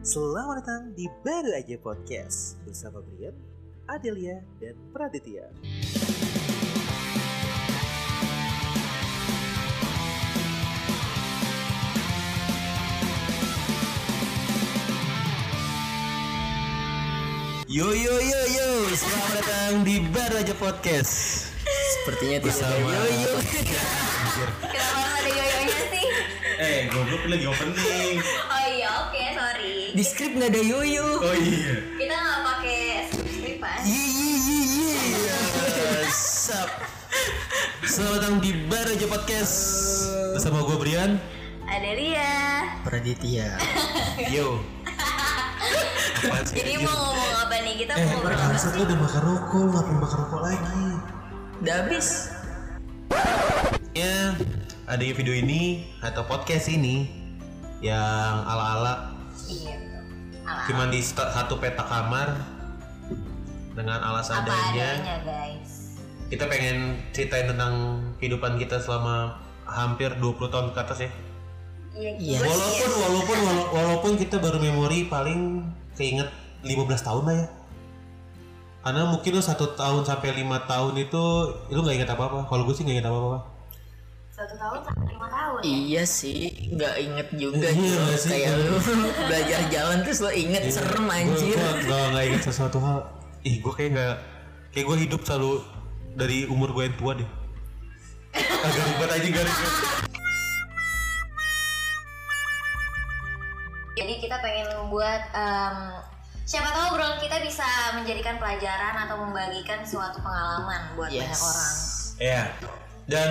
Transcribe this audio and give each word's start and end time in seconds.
Selamat 0.00 0.64
datang 0.64 0.82
di 0.96 1.04
Baru 1.20 1.52
Aja 1.52 1.76
Podcast 1.76 2.56
bersama 2.64 3.04
Brian, 3.04 3.36
Adelia, 3.84 4.40
dan 4.56 4.72
Praditya. 4.96 5.52
Yo 17.70 17.86
yo 17.94 18.14
yo 18.18 18.40
yo, 18.50 18.68
selamat 18.90 19.30
datang 19.38 19.86
di 19.86 20.02
Baru 20.10 20.42
Aja 20.42 20.54
Podcast. 20.58 21.46
Sepertinya 21.94 22.42
tidak 22.42 22.50
Bersama- 22.50 22.90
ada 22.90 23.06
yoyo. 23.06 23.32
Kenapa 24.74 25.06
ada 25.22 25.30
yoyonya 25.30 25.78
sih? 25.94 26.06
Eh, 26.58 26.78
goblok 26.90 27.22
lagi 27.30 27.46
opening. 27.46 28.18
Oh. 28.18 28.59
Di 29.90 30.02
skrip 30.02 30.32
nggak 30.32 30.50
ada 30.50 30.62
yoyo. 30.62 31.06
Oh 31.18 31.34
iya. 31.34 31.74
Kita 31.96 32.14
nggak 32.14 32.40
pakai 32.46 32.80
skripan. 33.10 33.78
Iya, 33.82 35.40
Sup. 36.08 36.70
Selamat 37.82 38.18
datang 38.20 38.36
di 38.38 38.50
Baru 38.66 38.90
Aja 38.90 39.06
Podcast 39.06 39.54
bersama 40.32 40.62
gue 40.62 40.76
Brian. 40.78 41.18
Ada 41.64 41.90
dia. 41.92 42.32
Praditya. 42.82 43.48
Yo. 44.34 44.62
Jadi 46.46 46.72
mau 46.78 46.94
ngomong 47.10 47.34
apa 47.40 47.56
nih? 47.60 47.74
Kita 47.80 47.92
Eh, 47.92 48.04
mau 48.04 48.20
ngobrol 48.20 48.36
apa 48.36 48.56
sih? 48.56 48.70
udah 48.76 48.96
bakar 48.96 49.22
rokok, 49.24 49.64
ngapain 49.70 49.98
bakar 49.98 50.18
rokok 50.20 50.40
lagi? 50.44 50.86
Udah 51.58 51.74
habis. 51.80 52.08
Ya, 53.92 54.38
ada 54.86 55.02
video 55.02 55.34
ini 55.34 55.90
atau 55.98 56.22
podcast 56.22 56.68
ini 56.68 57.10
yang 57.80 58.44
ala-ala 58.44 59.09
Iya. 59.50 59.74
Ala 60.40 60.62
cuma 60.66 60.84
di 60.88 61.00
satu 61.02 61.58
peta 61.58 61.82
kamar 61.82 62.32
dengan 63.74 63.98
alas 64.00 64.30
apa 64.30 64.46
adanya. 64.46 64.88
adanya, 64.96 65.16
guys. 65.22 65.98
Kita 66.26 66.46
pengen 66.46 66.94
ceritain 67.10 67.46
tentang 67.46 67.74
kehidupan 68.18 68.54
kita 68.54 68.78
selama 68.78 69.38
hampir 69.66 70.14
20 70.14 70.46
tahun 70.46 70.70
ke 70.70 70.78
atas 70.78 70.98
ya. 71.02 71.10
Iya. 71.90 72.10
Iya. 72.16 72.38
gue 72.38 72.46
Walaupun 72.46 72.90
walaupun 72.96 73.38
wala- 73.42 73.70
walaupun 73.70 74.12
kita 74.14 74.38
baru 74.38 74.58
memori 74.58 75.06
paling 75.06 75.66
keinget 75.94 76.30
15 76.62 77.02
tahun 77.02 77.22
lah 77.26 77.36
ya. 77.36 77.48
Karena 78.80 79.02
mungkin 79.06 79.36
lu 79.36 79.42
satu 79.44 79.76
tahun 79.76 80.08
sampai 80.08 80.32
lima 80.32 80.64
tahun 80.64 80.96
itu 80.96 81.22
lu 81.68 81.84
nggak 81.84 81.96
inget 82.00 82.10
apa 82.10 82.22
apa. 82.26 82.38
Kalau 82.48 82.62
gue 82.64 82.72
sih 82.72 82.86
nggak 82.86 82.96
inget 83.02 83.08
apa 83.10 83.18
apa. 83.18 83.38
Satu 84.40 84.54
tahun 84.56 84.78
sampai 84.82 85.06
lima 85.10 85.28
tahun. 85.28 85.58
ya? 85.60 85.68
Iya 85.68 86.02
sih, 86.08 86.40
nggak 86.72 86.94
inget 86.96 87.28
juga 87.36 87.68
Iya 87.68 87.76
gitu. 87.76 87.98
nggak 88.00 88.18
sih? 88.18 88.30
Kayak 88.32 88.52
lu 88.56 88.76
belajar 89.28 89.60
jalan 89.68 89.98
terus 90.00 90.18
lo 90.18 90.30
inget 90.32 90.62
serem 90.66 91.06
anjir. 91.06 91.56
Gue 91.56 91.84
gak, 91.84 92.04
gak 92.10 92.24
inget 92.24 92.42
sesuatu 92.42 92.78
hal. 92.80 92.98
Ih 93.42 93.56
gue 93.58 93.72
kayak 93.72 93.90
nggak 93.92 94.14
kayak 94.72 94.84
gue 94.86 94.96
hidup 95.04 95.20
selalu 95.22 95.52
dari 96.12 96.38
umur 96.46 96.72
gue 96.72 96.88
yang 96.88 96.96
tua 96.96 97.12
deh. 97.14 97.28
Agak 98.32 98.82
ribet 98.86 99.10
aja 99.10 99.26
gak 99.28 99.44
ribet. 99.44 99.74
Jadi 103.92 104.14
kita 104.16 104.36
pengen 104.40 104.66
membuat 104.78 105.28
em, 105.34 105.76
siapa 106.46 106.72
tahu 106.72 106.96
obrolan 106.96 107.20
kita 107.20 107.36
bisa 107.44 107.66
menjadikan 107.92 108.40
pelajaran 108.40 108.96
atau 108.96 109.20
membagikan 109.20 109.84
suatu 109.84 110.24
pengalaman 110.24 110.96
buat 110.96 111.10
Yes. 111.12 111.20
banyak 111.20 111.40
orang. 111.42 111.74
Iya. 112.16 112.42
Dan 113.04 113.28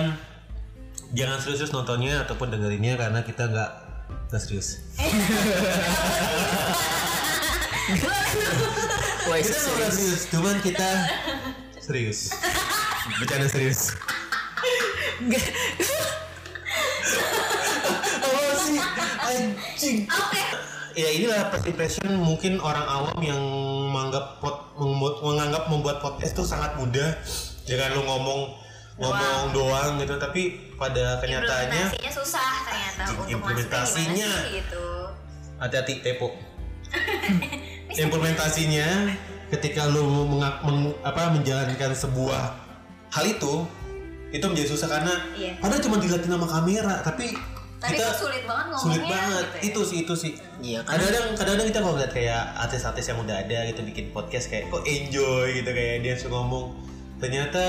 jangan 1.10 1.42
serius-serius 1.42 1.74
nontonnya 1.74 2.22
ataupun 2.22 2.54
dengerinnya 2.54 2.94
karena 2.94 3.20
kita 3.26 3.50
nggak 3.50 3.70
nggak 4.30 4.40
serius. 4.42 4.78
Kita 9.30 9.58
nggak 9.58 9.92
serius, 9.94 10.22
cuman 10.30 10.56
kita 10.62 10.88
serius. 11.82 12.20
Bercanda 13.18 13.46
serius. 13.50 13.94
Apa 18.20 18.54
sih? 18.62 18.78
Anjing. 19.26 19.98
Oke. 20.06 20.42
Ya 20.98 21.08
inilah 21.14 21.54
first 21.54 21.66
impression 21.70 22.10
mungkin 22.18 22.58
orang 22.58 22.82
awam 22.86 23.18
yang 23.22 23.40
menganggap 23.94 24.42
pot, 24.42 24.74
menganggap 25.22 25.70
membuat 25.70 26.02
podcast 26.02 26.34
itu 26.34 26.44
sangat 26.46 26.74
mudah. 26.78 27.14
Jangan 27.66 27.94
lu 27.94 28.02
ngomong 28.02 28.40
ngomong 29.00 29.42
doang 29.50 29.96
gitu, 29.96 30.14
tapi 30.14 30.42
pada 30.74 31.16
kenyataannya 31.18 31.88
implementasinya 31.88 32.12
susah 32.14 32.50
ternyata 32.62 33.02
untuk 33.10 33.26
implementasinya. 33.28 34.30
gitu. 34.50 34.86
hati-hati 35.56 35.94
tepo. 36.00 36.28
Implementasinya 37.92 38.88
ketika 39.48 39.86
lu 39.86 40.04
menga- 40.26 40.62
meng- 40.62 40.96
apa 41.00 41.30
menjalankan 41.30 41.90
sebuah 41.92 42.42
hal 43.10 43.24
itu 43.26 43.66
itu 44.30 44.44
menjadi 44.44 44.68
susah 44.68 44.88
karena 44.88 45.14
Iya. 45.32 45.58
padahal 45.58 45.82
cuma 45.82 45.96
dilihatin 45.98 46.30
sama 46.30 46.46
kamera 46.46 47.02
tapi 47.02 47.34
Tapi 47.76 47.92
kita 47.92 48.06
itu 48.06 48.18
sulit 48.20 48.42
banget 48.44 48.66
ngomongnya. 48.68 48.84
sulit 48.86 49.02
banget 49.04 49.44
gitu 49.44 49.56
ya. 49.56 49.62
itu 49.66 49.80
sih 49.82 49.96
itu 49.98 50.14
sih 50.14 50.32
Iya 50.60 50.78
kan? 50.80 50.90
kadang-kadang 50.94 51.24
kadang-kadang 51.34 51.66
kita 51.66 51.78
kalau 51.80 51.96
lihat 51.96 52.12
kayak 52.12 52.42
artis-artis 52.56 53.04
yang 53.04 53.18
udah 53.18 53.36
ada 53.36 53.58
gitu 53.66 53.80
bikin 53.82 54.06
podcast 54.10 54.46
kayak 54.46 54.70
kok 54.70 54.86
enjoy 54.86 55.46
gitu 55.52 55.66
kayak 55.68 55.96
dia 56.00 56.14
suka 56.14 56.30
ngomong 56.32 56.66
ternyata 57.18 57.64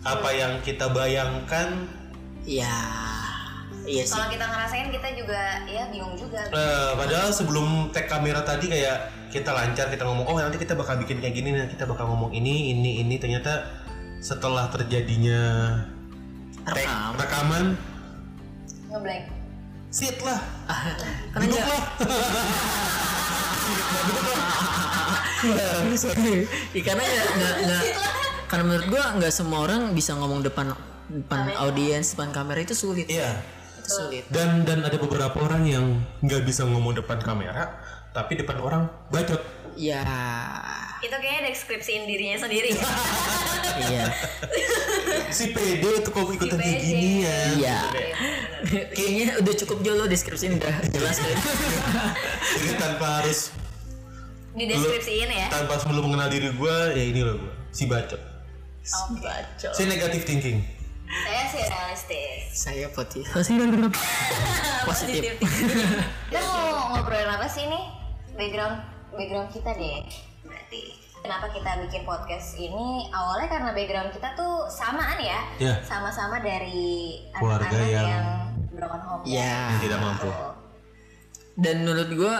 apa 0.00 0.28
yang 0.32 0.52
kita 0.64 0.88
bayangkan 0.88 1.86
Iya. 2.40 2.72
Iya 3.84 4.02
sih. 4.04 4.12
Kalau 4.16 4.28
kita 4.32 4.44
ngerasain 4.48 4.88
kita 4.88 5.08
juga 5.12 5.40
ya 5.68 5.88
bingung 5.92 6.16
juga. 6.16 6.40
Eh, 6.48 6.90
padahal 6.96 7.28
sebelum 7.32 7.92
tag 7.92 8.08
kamera 8.08 8.40
tadi 8.44 8.68
kayak 8.68 9.12
kita 9.28 9.52
lancar 9.52 9.86
kita 9.92 10.04
ngomong 10.04 10.26
oh 10.26 10.36
nanti 10.40 10.58
kita 10.58 10.74
bakal 10.74 10.98
bikin 10.98 11.20
kayak 11.20 11.34
gini 11.36 11.52
nanti 11.54 11.76
kita 11.78 11.86
bakal 11.86 12.10
ngomong 12.10 12.34
ini 12.34 12.74
ini 12.74 13.04
ini 13.04 13.14
ternyata 13.16 13.62
setelah 14.20 14.66
terjadinya 14.68 15.40
tag 16.66 16.76
Rekam. 16.82 17.12
rekaman 17.16 17.64
Ngeblank. 18.90 19.24
sit 19.94 20.18
lah 20.20 20.40
Karena 21.30 21.46
duduk 21.50 21.66
lah 21.66 21.82
Iya, 25.40 26.82
karena 26.84 27.00
nggak 27.00 27.54
nggak. 27.64 27.82
Karena 28.50 28.64
menurut 28.66 28.86
gua 28.88 29.14
nggak 29.14 29.30
semua 29.30 29.62
orang 29.62 29.94
bisa 29.94 30.12
ngomong 30.12 30.42
depan 30.42 30.74
depan 31.08 31.54
audiens 31.56 32.12
depan 32.12 32.30
kamera 32.30 32.58
itu 32.58 32.74
sulit. 32.74 33.06
iya 33.06 33.38
Itu 33.76 33.88
sulit. 33.88 34.22
dan 34.28 34.62
dan 34.62 34.78
ada 34.80 34.94
beberapa 34.94 35.38
orang 35.38 35.62
yang 35.64 35.86
nggak 36.20 36.42
bisa 36.42 36.62
ngomong 36.62 36.94
depan 36.94 37.18
kamera 37.18 37.78
tapi 38.10 38.34
depan 38.36 38.58
orang 38.58 38.82
bacot 39.08 39.38
Ya. 39.74 40.02
Itu 41.00 41.14
kayaknya 41.14 41.48
deskripsiin 41.48 42.04
dirinya 42.04 42.36
sendiri. 42.36 42.74
Iya. 43.80 44.04
si 45.30 45.50
pede 45.50 46.02
tuh 46.02 46.10
kok 46.10 46.26
ikutan 46.28 46.58
Si 46.58 46.60
kayak 46.60 46.80
gini 46.80 47.08
ya 47.22 47.38
Iya. 47.56 47.78
Kayaknya 48.90 49.26
udah 49.40 49.54
cukup 49.56 49.78
jauh 49.80 50.04
deskripsi 50.04 50.52
udah 50.52 50.74
jelas 50.90 51.16
kan. 51.16 51.36
jadi 52.52 52.72
tanpa 52.76 53.06
harus 53.18 53.54
Di 54.52 54.64
deskripsiin 54.64 55.30
ya. 55.30 55.46
tanpa 55.48 55.74
sebelum 55.74 56.02
mengenal 56.04 56.28
diri 56.28 56.50
gue 56.50 56.76
ya 56.92 57.04
ini 57.04 57.20
loh 57.22 57.38
gue 57.38 57.52
si 57.70 57.86
bacot 57.86 58.18
Si 58.80 59.82
negatif 59.84 60.24
thinking 60.24 60.58
Saya 61.10 61.42
sih 61.50 61.62
realistis. 61.66 62.40
Saya 62.54 62.86
poti. 62.94 63.20
Positif. 64.86 65.42
Kita 66.30 66.38
mau 66.38 66.94
ngobrolin 66.94 67.26
apa 67.26 67.50
sih 67.50 67.66
nih? 67.66 67.84
Background 68.38 68.78
background 69.10 69.50
kita 69.50 69.74
deh. 69.74 70.06
Berarti 70.46 70.82
kenapa 71.18 71.50
kita 71.50 71.82
bikin 71.82 72.06
podcast 72.06 72.54
ini? 72.56 73.10
Awalnya 73.10 73.48
karena 73.50 73.70
background 73.74 74.10
kita 74.14 74.38
tuh 74.38 74.70
samaan 74.70 75.18
ya. 75.18 75.40
Iya. 75.58 75.74
Sama-sama 75.82 76.38
dari 76.38 77.26
Keluarga 77.34 77.74
yang- 77.82 78.06
yang, 78.06 78.26
broken 78.70 79.02
home. 79.02 79.22
Ya. 79.26 79.74
Yang 79.74 79.90
tidak 79.90 79.98
mampu. 79.98 80.30
Tuh. 80.30 80.54
Dan 81.58 81.76
menurut 81.84 82.08
gua 82.14 82.34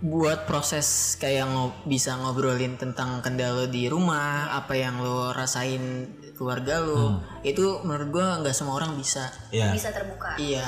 buat 0.00 0.48
proses 0.48 1.16
kayak 1.20 1.44
ngo- 1.44 1.76
bisa 1.84 2.16
ngobrolin 2.16 2.80
tentang 2.80 3.20
kendala 3.20 3.68
di 3.68 3.84
rumah, 3.86 4.48
apa 4.56 4.72
yang 4.72 5.04
lo 5.04 5.36
rasain 5.36 6.08
keluarga 6.40 6.80
lo, 6.80 7.20
itu 7.44 7.84
menurut 7.84 8.08
gua 8.08 8.26
nggak 8.40 8.56
semua 8.56 8.80
orang 8.80 8.96
bisa. 8.96 9.28
ya 9.52 9.68
Bisa 9.68 9.92
terbuka. 9.92 10.40
Iya. 10.40 10.64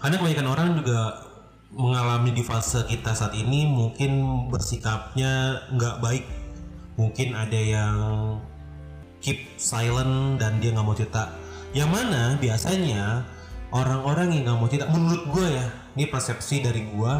Karena 0.00 0.16
kebanyakan 0.16 0.48
orang 0.48 0.68
juga 0.80 1.00
mengalami 1.70 2.32
di 2.32 2.42
fase 2.42 2.82
kita 2.88 3.12
saat 3.12 3.36
ini 3.36 3.68
mungkin 3.68 4.48
bersikapnya 4.48 5.60
nggak 5.76 6.00
baik. 6.00 6.24
Mungkin 6.96 7.36
ada 7.36 7.60
yang 7.60 7.96
keep 9.20 9.60
silent 9.60 10.40
dan 10.40 10.56
dia 10.56 10.72
nggak 10.72 10.86
mau 10.88 10.96
cerita. 10.96 11.36
Yang 11.76 11.90
mana 12.00 12.22
biasanya 12.40 13.28
orang-orang 13.70 14.34
yang 14.34 14.42
nggak 14.48 14.58
mau 14.58 14.68
cerita, 14.72 14.88
menurut 14.88 15.22
gue 15.30 15.46
ya, 15.52 15.66
ini 15.94 16.04
persepsi 16.08 16.64
dari 16.64 16.82
gue, 16.88 17.12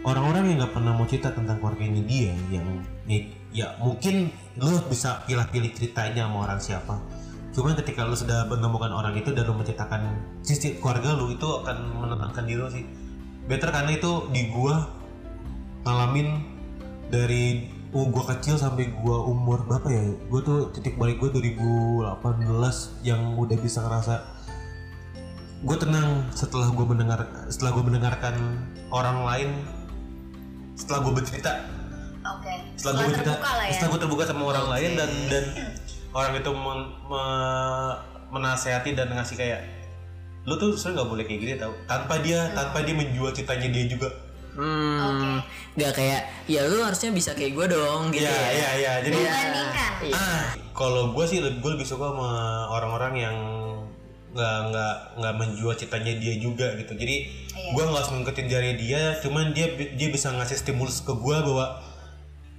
orang-orang 0.00 0.52
yang 0.52 0.56
nggak 0.64 0.74
pernah 0.74 0.92
mau 0.96 1.04
cerita 1.04 1.30
tentang 1.32 1.60
keluarganya 1.60 2.02
dia, 2.08 2.32
yang 2.48 2.66
ya, 3.04 3.20
ya 3.52 3.66
mungkin 3.80 4.32
lo 4.56 4.80
bisa 4.88 5.24
pilih-pilih 5.28 5.70
ceritanya 5.76 6.28
sama 6.28 6.48
orang 6.48 6.60
siapa. 6.60 6.96
Cuman 7.50 7.74
ketika 7.76 8.06
lu 8.06 8.16
sudah 8.16 8.46
menemukan 8.46 8.94
orang 8.94 9.18
itu 9.18 9.34
dan 9.34 9.44
lu 9.44 9.58
menceritakan 9.58 10.16
sisi 10.40 10.78
keluarga 10.78 11.18
lu 11.18 11.34
itu 11.34 11.44
akan 11.44 11.76
menenangkan 12.00 12.44
diri 12.46 12.60
lu 12.60 12.70
sih. 12.72 12.84
Better 13.44 13.74
karena 13.74 13.92
itu 13.92 14.30
di 14.30 14.48
gua 14.48 14.88
ngalamin 15.84 16.28
dari 17.10 17.68
uh, 17.90 18.06
gua 18.08 18.24
kecil 18.36 18.56
sampai 18.56 18.94
gua 19.02 19.26
umur 19.26 19.66
berapa 19.66 19.88
ya 19.90 20.04
gua 20.30 20.40
tuh 20.40 20.58
titik 20.72 20.94
balik 20.96 21.18
gua 21.18 21.34
2018 21.34 23.04
yang 23.04 23.34
udah 23.36 23.58
bisa 23.58 23.82
ngerasa 23.82 24.40
gue 25.60 25.76
tenang 25.76 26.24
setelah 26.32 26.72
gue 26.72 26.86
mendengar 26.88 27.20
setelah 27.52 27.76
gue 27.76 27.84
mendengarkan 27.84 28.64
orang 28.88 29.28
lain 29.28 29.50
setelah 30.80 30.98
gue 31.02 31.12
bercerita. 31.14 31.52
Oke. 32.22 32.52
setelah 32.74 32.92
gue 32.96 33.04
bercerita. 33.10 33.32
terbuka 33.32 33.50
lah 33.50 33.64
ya. 33.64 33.72
setelah 33.72 33.90
gue 33.90 34.00
terbuka 34.00 34.22
sama 34.24 34.42
orang 34.46 34.66
lain 34.70 34.90
dan 34.94 35.10
dan 35.28 35.44
orang 36.10 36.32
itu 36.34 36.50
men- 36.50 36.92
me- 37.06 37.96
menasehati 38.30 38.90
dan 38.92 39.08
ngasih 39.10 39.36
kayak 39.36 39.60
lu 40.42 40.56
tuh 40.56 40.72
sebenarnya 40.72 40.96
nggak 40.96 41.08
boleh 41.08 41.24
kayak 41.24 41.40
gini 41.40 41.52
tau. 41.54 41.72
Tanpa 41.84 42.16
dia 42.18 42.48
tanpa 42.50 42.80
dia 42.80 42.94
menjual 42.94 43.30
citanya 43.30 43.68
dia 43.68 43.84
juga. 43.86 44.08
Hmm, 44.50 45.38
nggak 45.72 45.92
kayak 45.94 46.20
ya 46.44 46.66
lu 46.66 46.80
harusnya 46.80 47.08
bisa 47.10 47.32
kayak 47.32 47.54
gue 47.54 47.66
dong 47.70 48.10
gitu 48.10 48.20
Iya 48.20 48.34
ya. 48.34 48.48
iya 48.50 48.70
iya. 48.74 48.92
Jadi 49.00 49.16
Membandingkan. 49.16 49.92
ah 50.10 50.42
kalau 50.72 51.12
gue 51.12 51.24
sih 51.24 51.38
gue 51.38 51.70
lebih 51.70 51.86
suka 51.86 52.08
sama 52.08 52.30
orang-orang 52.68 53.14
yang 53.20 53.36
nggak 54.30 54.58
nggak 54.68 54.94
nggak 55.18 55.34
menjual 55.36 55.74
citanya 55.74 56.14
dia 56.14 56.34
juga 56.36 56.74
gitu 56.76 56.94
jadi 56.94 57.16
Iya. 57.50 57.70
gue 57.74 57.82
nggak 57.82 57.98
harus 57.98 58.10
ngikutin 58.12 58.46
jari 58.46 58.70
dia 58.74 59.02
cuman 59.18 59.50
dia 59.50 59.66
dia 59.74 60.08
bisa 60.08 60.30
ngasih 60.30 60.56
stimulus 60.56 61.02
ke 61.02 61.10
gue 61.10 61.36
bahwa 61.36 61.82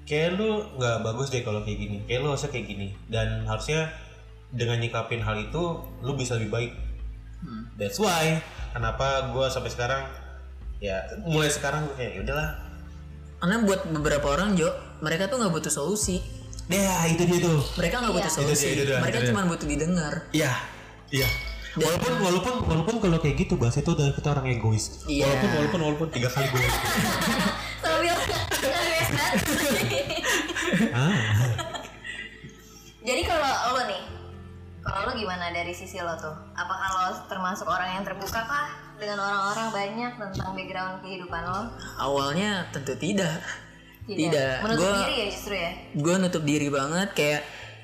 kayak 0.04 0.36
lu 0.36 0.50
nggak 0.76 0.98
bagus 1.02 1.32
deh 1.32 1.42
kalau 1.42 1.64
kayak 1.64 1.80
gini 1.80 1.98
kayak 2.04 2.22
lu 2.22 2.30
harusnya 2.30 2.50
kayak 2.50 2.68
gini 2.68 2.88
dan 3.08 3.44
harusnya 3.46 3.88
dengan 4.52 4.78
nyikapin 4.78 5.20
hal 5.20 5.40
itu 5.40 5.64
lu 6.00 6.12
bisa 6.14 6.36
lebih 6.36 6.52
baik 6.52 6.72
that's 7.74 7.98
why 7.98 8.38
kenapa 8.70 9.32
gue 9.32 9.46
sampai 9.48 9.72
sekarang 9.72 10.04
ya 10.78 11.00
mulai 11.24 11.48
sekarang 11.48 11.88
gue 11.88 11.96
kayak 11.98 12.12
"Ya 12.14 12.22
udahlah 12.22 12.50
Karena 13.40 13.58
buat 13.60 13.90
beberapa 13.90 14.28
orang 14.30 14.54
Jo, 14.54 14.70
mereka 15.02 15.26
tuh 15.26 15.42
nggak 15.42 15.50
butuh 15.50 15.74
solusi. 15.74 16.22
ya 16.70 17.10
itu 17.10 17.26
dia 17.26 17.42
tuh 17.42 17.58
Mereka 17.74 17.96
nggak 17.98 18.14
butuh 18.14 18.30
Itu 18.30 18.38
dia, 18.38 18.54
solusi. 18.54 18.68
itu 18.70 18.84
dia, 18.86 19.02
mereka 19.02 19.18
itu 19.18 19.26
dia. 19.26 19.32
cuma 19.34 19.42
butuh 19.50 19.66
didengar. 19.66 20.14
Iya, 20.30 20.54
iya. 21.10 21.26
Walaupun 21.72 22.14
walaupun 22.20 22.54
walaupun 22.68 22.96
kalau 23.00 23.18
kayak 23.18 23.48
gitu 23.48 23.56
bahas 23.56 23.80
itu 23.80 23.88
udah 23.88 24.12
kita 24.12 24.28
orang 24.36 24.46
egois. 24.52 25.08
Iya. 25.08 25.24
Walaupun 25.24 25.50
walaupun 25.56 25.80
walaupun 25.88 26.08
tiga 26.12 26.28
kali 26.28 26.48
gue. 26.52 26.62
Sambil 27.84 28.16
ah. 30.92 31.16
Jadi 33.02 33.22
kalau 33.26 33.52
lo 33.74 33.82
nih, 33.88 34.02
kalau 34.84 35.00
lo 35.10 35.12
gimana 35.16 35.50
dari 35.50 35.74
sisi 35.74 35.98
lo 35.98 36.14
tuh? 36.20 36.36
Apakah 36.54 36.90
lo 36.92 37.08
termasuk 37.26 37.66
orang 37.66 37.98
yang 37.98 38.04
terbuka 38.06 38.44
kah 38.46 38.68
dengan 39.00 39.18
orang-orang 39.18 39.68
banyak 39.74 40.12
tentang 40.20 40.52
background 40.54 40.96
kehidupan 41.02 41.42
lo? 41.42 41.62
Awalnya 41.98 42.70
tentu 42.70 42.94
tidak. 42.94 43.42
Tidak. 44.06 44.54
Menutup 44.62 44.82
Gua- 44.82 45.00
diri 45.02 45.16
ya 45.16 45.28
justru 45.32 45.54
ya. 45.56 45.72
gue 45.94 46.16
nutup 46.20 46.44
diri 46.44 46.68
banget 46.68 47.10
kayak 47.16 47.42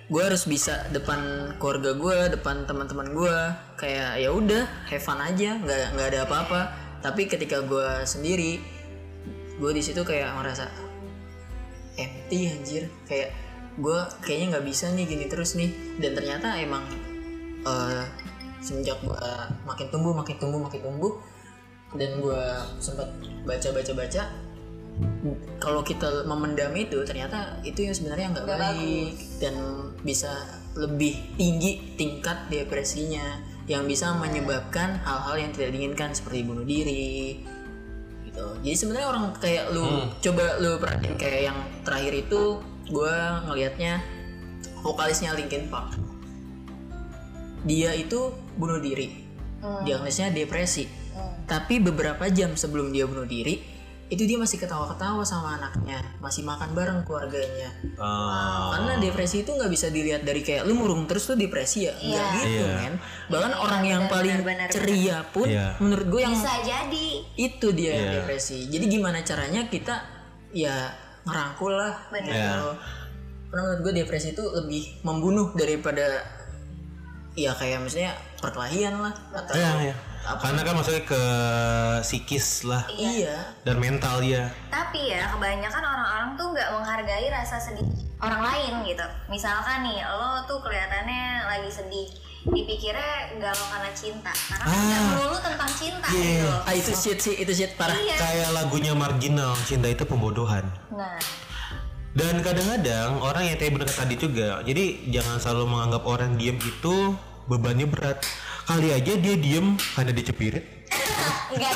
gue 0.07 0.21
harus 0.23 0.47
bisa 0.47 0.87
depan 0.95 1.51
keluarga 1.59 1.91
gue 1.91 2.39
depan 2.39 2.63
teman-teman 2.63 3.11
gue 3.11 3.37
kayak 3.75 4.23
ya 4.23 4.31
udah 4.31 4.63
have 4.87 5.03
fun 5.03 5.19
aja 5.19 5.59
nggak 5.59 5.99
nggak 5.99 6.07
ada 6.15 6.19
apa-apa. 6.23 6.61
Tapi 7.03 7.27
ketika 7.27 7.61
gue 7.63 8.07
sendiri 8.07 8.63
gue 9.57 9.71
di 9.75 9.83
situ 9.83 10.01
kayak 10.07 10.31
ngerasa 10.39 10.65
empty 11.99 12.39
anjir. 12.55 12.83
Kayak 13.03 13.35
gue 13.75 13.99
kayaknya 14.23 14.57
nggak 14.57 14.65
bisa 14.65 14.87
nih 14.95 15.05
gini 15.05 15.25
terus 15.27 15.59
nih. 15.59 15.71
Dan 15.99 16.15
ternyata 16.15 16.55
emang 16.55 16.87
eh, 17.67 18.05
semenjak 18.63 18.97
gue 19.03 19.23
makin 19.67 19.87
tumbuh 19.91 20.15
makin 20.15 20.35
tumbuh 20.39 20.59
makin 20.63 20.81
tumbuh 20.81 21.13
dan 21.95 22.19
gue 22.19 22.43
sempat 22.83 23.07
baca 23.47 23.69
baca 23.71 23.91
baca 23.95 24.23
kalau 25.61 25.85
kita 25.85 26.25
memendam 26.25 26.73
itu 26.73 27.05
ternyata 27.05 27.61
itu 27.61 27.85
yang 27.85 27.93
sebenarnya 27.93 28.33
nggak 28.33 28.47
baik. 28.47 29.13
dan 29.37 29.55
bisa 30.01 30.31
lebih 30.77 31.17
tinggi 31.37 31.97
tingkat 31.97 32.49
depresinya 32.49 33.41
yang 33.67 33.83
bisa 33.83 34.15
menyebabkan 34.15 35.01
hal-hal 35.03 35.35
yang 35.37 35.51
tidak 35.51 35.75
diinginkan 35.75 36.15
seperti 36.15 36.47
bunuh 36.47 36.63
diri 36.63 37.43
gitu. 38.25 38.45
Jadi 38.63 38.75
sebenarnya 38.77 39.07
orang 39.09 39.23
kayak 39.37 39.73
lu 39.73 39.85
coba 40.21 40.45
lu 40.61 40.77
perhatiin 40.79 41.15
kayak 41.19 41.41
yang 41.51 41.57
terakhir 41.83 42.13
itu 42.13 42.41
gue 42.87 43.17
ngelihatnya 43.49 43.99
vokalisnya 44.85 45.35
Linkin 45.35 45.67
Park. 45.67 45.99
Dia 47.67 47.91
itu 47.97 48.31
bunuh 48.55 48.79
diri. 48.79 49.25
Diagnosnya 49.59 50.31
depresi. 50.31 50.87
Tapi 51.49 51.81
beberapa 51.81 52.29
jam 52.31 52.55
sebelum 52.55 52.93
dia 52.93 53.03
bunuh 53.09 53.27
diri 53.27 53.76
itu 54.07 54.23
dia 54.23 54.35
masih 54.35 54.55
ketawa-ketawa 54.57 55.19
sama 55.21 55.55
anaknya 55.55 55.99
masih 56.17 56.41
makan 56.41 56.71
bareng 56.71 57.03
keluarganya 57.03 57.67
Ah. 57.95 58.71
karena 58.73 58.99
depresi 58.99 59.41
itu 59.41 59.51
nggak 59.51 59.67
bisa 59.67 59.87
dilihat 59.87 60.23
dari 60.23 60.39
kayak 60.39 60.63
lu 60.63 60.73
murung 60.73 61.03
terus 61.05 61.25
tuh 61.25 61.35
depresi 61.35 61.85
ya 61.85 61.93
nggak 61.93 62.25
gitu 62.37 62.63
Iya. 62.63 62.75
men 62.77 62.93
bahkan 63.27 63.51
orang 63.53 63.83
yang 63.83 64.01
benar, 64.01 64.13
paling 64.13 64.35
benar, 64.37 64.47
benar, 64.47 64.67
ceria 64.69 65.17
pun 65.25 65.43
Iya. 65.45 65.75
menurut 65.77 66.07
gue 66.07 66.21
yang 66.21 66.31
Bisa 66.33 66.55
jadi. 66.61 67.07
itu 67.35 67.67
dia 67.71 67.91
Iya. 67.91 68.11
depresi 68.17 68.57
jadi 68.65 68.85
gimana 68.87 69.19
caranya 69.21 69.67
kita 69.67 69.95
ya 70.49 70.87
ngerangkul 71.23 71.73
lah 71.73 71.93
Benar. 72.07 72.31
Iya. 72.31 72.47
gitu. 72.47 72.71
karena 73.47 73.61
menurut 73.61 73.81
gue 73.81 73.93
depresi 73.97 74.27
itu 74.31 74.43
lebih 74.45 74.83
membunuh 75.01 75.51
daripada 75.51 76.23
ya 77.33 77.51
kayak 77.53 77.79
misalnya 77.79 78.11
perkelahian 78.37 78.97
lah 78.97 79.13
atau 79.31 79.53
Iya, 79.53 79.93
iya. 80.29 80.39
Karena 80.39 80.61
kan 80.61 80.73
maksudnya 80.75 81.03
ke 81.03 81.21
psikis 82.01 82.47
lah 82.63 82.83
iya 82.91 83.55
dan 83.63 83.77
mental 83.77 84.19
dia. 84.19 84.51
Tapi 84.67 85.09
ya 85.09 85.31
kebanyakan 85.31 85.83
orang-orang 85.83 86.29
tuh 86.33 86.47
nggak 86.51 86.69
menghargai 86.71 87.27
rasa 87.27 87.57
sedih 87.57 87.87
orang 88.17 88.43
lain 88.43 88.73
gitu. 88.83 89.05
Misalkan 89.27 89.83
nih 89.83 90.03
lo 90.03 90.43
tuh 90.43 90.59
kelihatannya 90.59 91.23
lagi 91.45 91.69
sedih, 91.69 92.07
dipikirnya 92.45 93.37
galau 93.37 93.65
karena 93.67 93.91
cinta, 93.91 94.33
karena 94.33 94.63
kan 94.63 94.77
nggak 94.77 94.99
Ah. 94.99 95.07
melulu 95.13 95.37
tentang 95.37 95.71
cinta 95.71 96.07
Iya. 96.07 96.23
gitu. 96.43 96.49
ah 96.63 96.73
itu 96.73 96.91
shit 96.93 97.17
sih 97.17 97.35
itu 97.35 97.51
shit 97.53 97.71
parah 97.75 97.93
Iya. 97.93 98.15
Kayak 98.17 98.49
lagunya 98.53 98.91
marginal, 98.91 99.53
cinta 99.63 99.87
itu 99.87 100.03
pembodohan. 100.03 100.65
Nah, 100.91 101.15
Dan 102.17 102.41
kadang-kadang 102.41 103.21
orang 103.21 103.45
yang 103.45 103.61
tadi 103.61 103.69
bener 103.69 103.85
tadi 103.85 104.17
juga, 104.17 104.65
jadi 104.65 105.05
jangan 105.05 105.37
selalu 105.37 105.69
menganggap 105.69 106.01
orang 106.01 106.33
diem 106.33 106.57
itu 106.57 107.13
bebannya 107.45 107.85
berat. 107.85 108.25
Kali 108.67 108.91
aja 108.91 109.13
dia 109.15 109.35
diem 109.39 109.79
karena 109.95 110.11
dicepirit. 110.11 110.65
nggak 111.55 111.73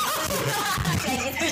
nggak 0.91 1.15
gitu. 1.23 1.45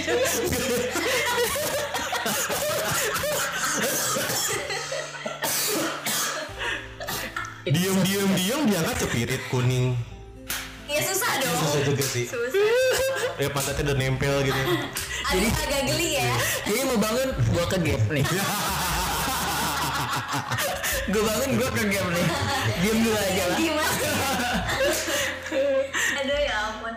Diem 7.71 7.97
diem 8.03 8.29
diem 8.35 8.61
diangkat 8.67 8.95
cepirit 8.99 9.41
kuning. 9.47 9.95
Ya 10.91 10.99
susah 11.07 11.31
dong. 11.39 11.55
Susah 11.55 11.81
juga 11.87 12.03
sih. 12.03 12.27
Susah. 12.27 13.39
Ya 13.39 13.47
pantatnya 13.47 13.83
udah 13.87 13.95
nempel 13.95 14.35
gitu. 14.43 14.59
Agak 15.23 15.55
agak 15.55 15.81
geli 15.87 16.19
ya. 16.19 16.35
jadi 16.67 16.79
mau 16.83 16.99
bangun 16.99 17.29
gua 17.55 17.65
ke 17.71 17.77
nih 17.79 17.95
gue 21.09 21.21
bangun 21.25 21.49
gua 21.57 21.69
ke 21.73 21.83
gap 21.89 22.05
nih 22.13 22.27
diem 22.85 22.97
dulu 23.01 23.17
aja 23.17 23.43
lah 23.49 23.57
Gimana? 23.57 24.51
Aduh 26.21 26.39
ya 26.45 26.55
ampun. 26.69 26.93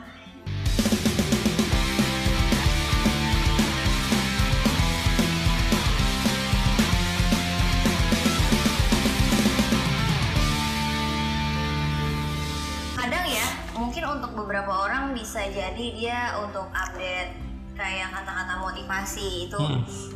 Kadang 12.92 13.26
ya, 13.26 13.46
mungkin 13.72 14.02
untuk 14.06 14.30
beberapa 14.36 14.72
orang 14.86 15.16
bisa 15.16 15.48
jadi 15.48 15.86
dia 15.96 16.36
untuk 16.44 16.68
update 16.70 17.41
kayak 17.82 18.14
kata-kata 18.14 18.54
motivasi 18.62 19.50
itu. 19.50 19.58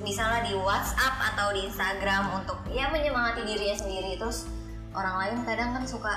Misalnya 0.06 0.46
di 0.46 0.54
WhatsApp 0.54 1.18
atau 1.34 1.50
di 1.50 1.66
Instagram 1.66 2.30
untuk 2.38 2.62
ya 2.70 2.86
menyemangati 2.94 3.42
dirinya 3.42 3.74
sendiri. 3.74 4.14
Terus 4.14 4.46
orang 4.94 5.18
lain 5.18 5.36
kadang 5.42 5.74
kan 5.74 5.82
suka 5.82 6.14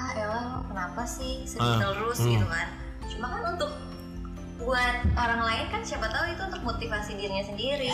ah 0.00 0.10
elah 0.16 0.42
lo 0.56 0.60
kenapa 0.64 1.04
sih 1.04 1.44
sedih 1.44 1.76
Ah, 1.76 1.92
terus? 1.92 2.16
hmm. 2.24 2.32
gitu 2.32 2.46
kan. 2.48 2.68
Cuma 3.12 3.26
kan 3.28 3.42
untuk 3.52 3.70
buat 4.60 4.96
orang 5.16 5.40
lain 5.44 5.64
kan 5.68 5.80
siapa 5.84 6.08
tahu 6.08 6.24
itu 6.32 6.42
untuk 6.48 6.62
motivasi 6.64 7.16
dirinya 7.20 7.44
sendiri. 7.44 7.92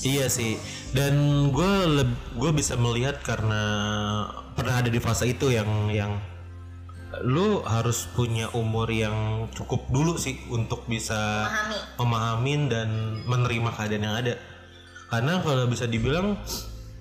Iya 0.00 0.26
sih. 0.26 0.58
Dan 0.90 1.14
gue 1.54 2.02
gue 2.34 2.50
bisa 2.50 2.74
melihat 2.74 3.22
karena 3.22 3.62
pernah 4.58 4.80
ada 4.82 4.90
di 4.90 4.98
fase 4.98 5.30
itu 5.30 5.52
yang 5.54 5.68
yang 5.92 6.18
lu 7.26 7.66
harus 7.66 8.06
punya 8.14 8.46
umur 8.54 8.86
yang 8.86 9.50
cukup 9.50 9.90
dulu 9.90 10.14
sih 10.14 10.38
untuk 10.46 10.86
bisa 10.86 11.50
memahami 11.98 11.98
memahamin 11.98 12.60
dan 12.70 12.88
menerima 13.26 13.70
keadaan 13.74 14.06
yang 14.06 14.16
ada. 14.16 14.34
Karena 15.10 15.42
kalau 15.42 15.66
bisa 15.66 15.90
dibilang 15.90 16.38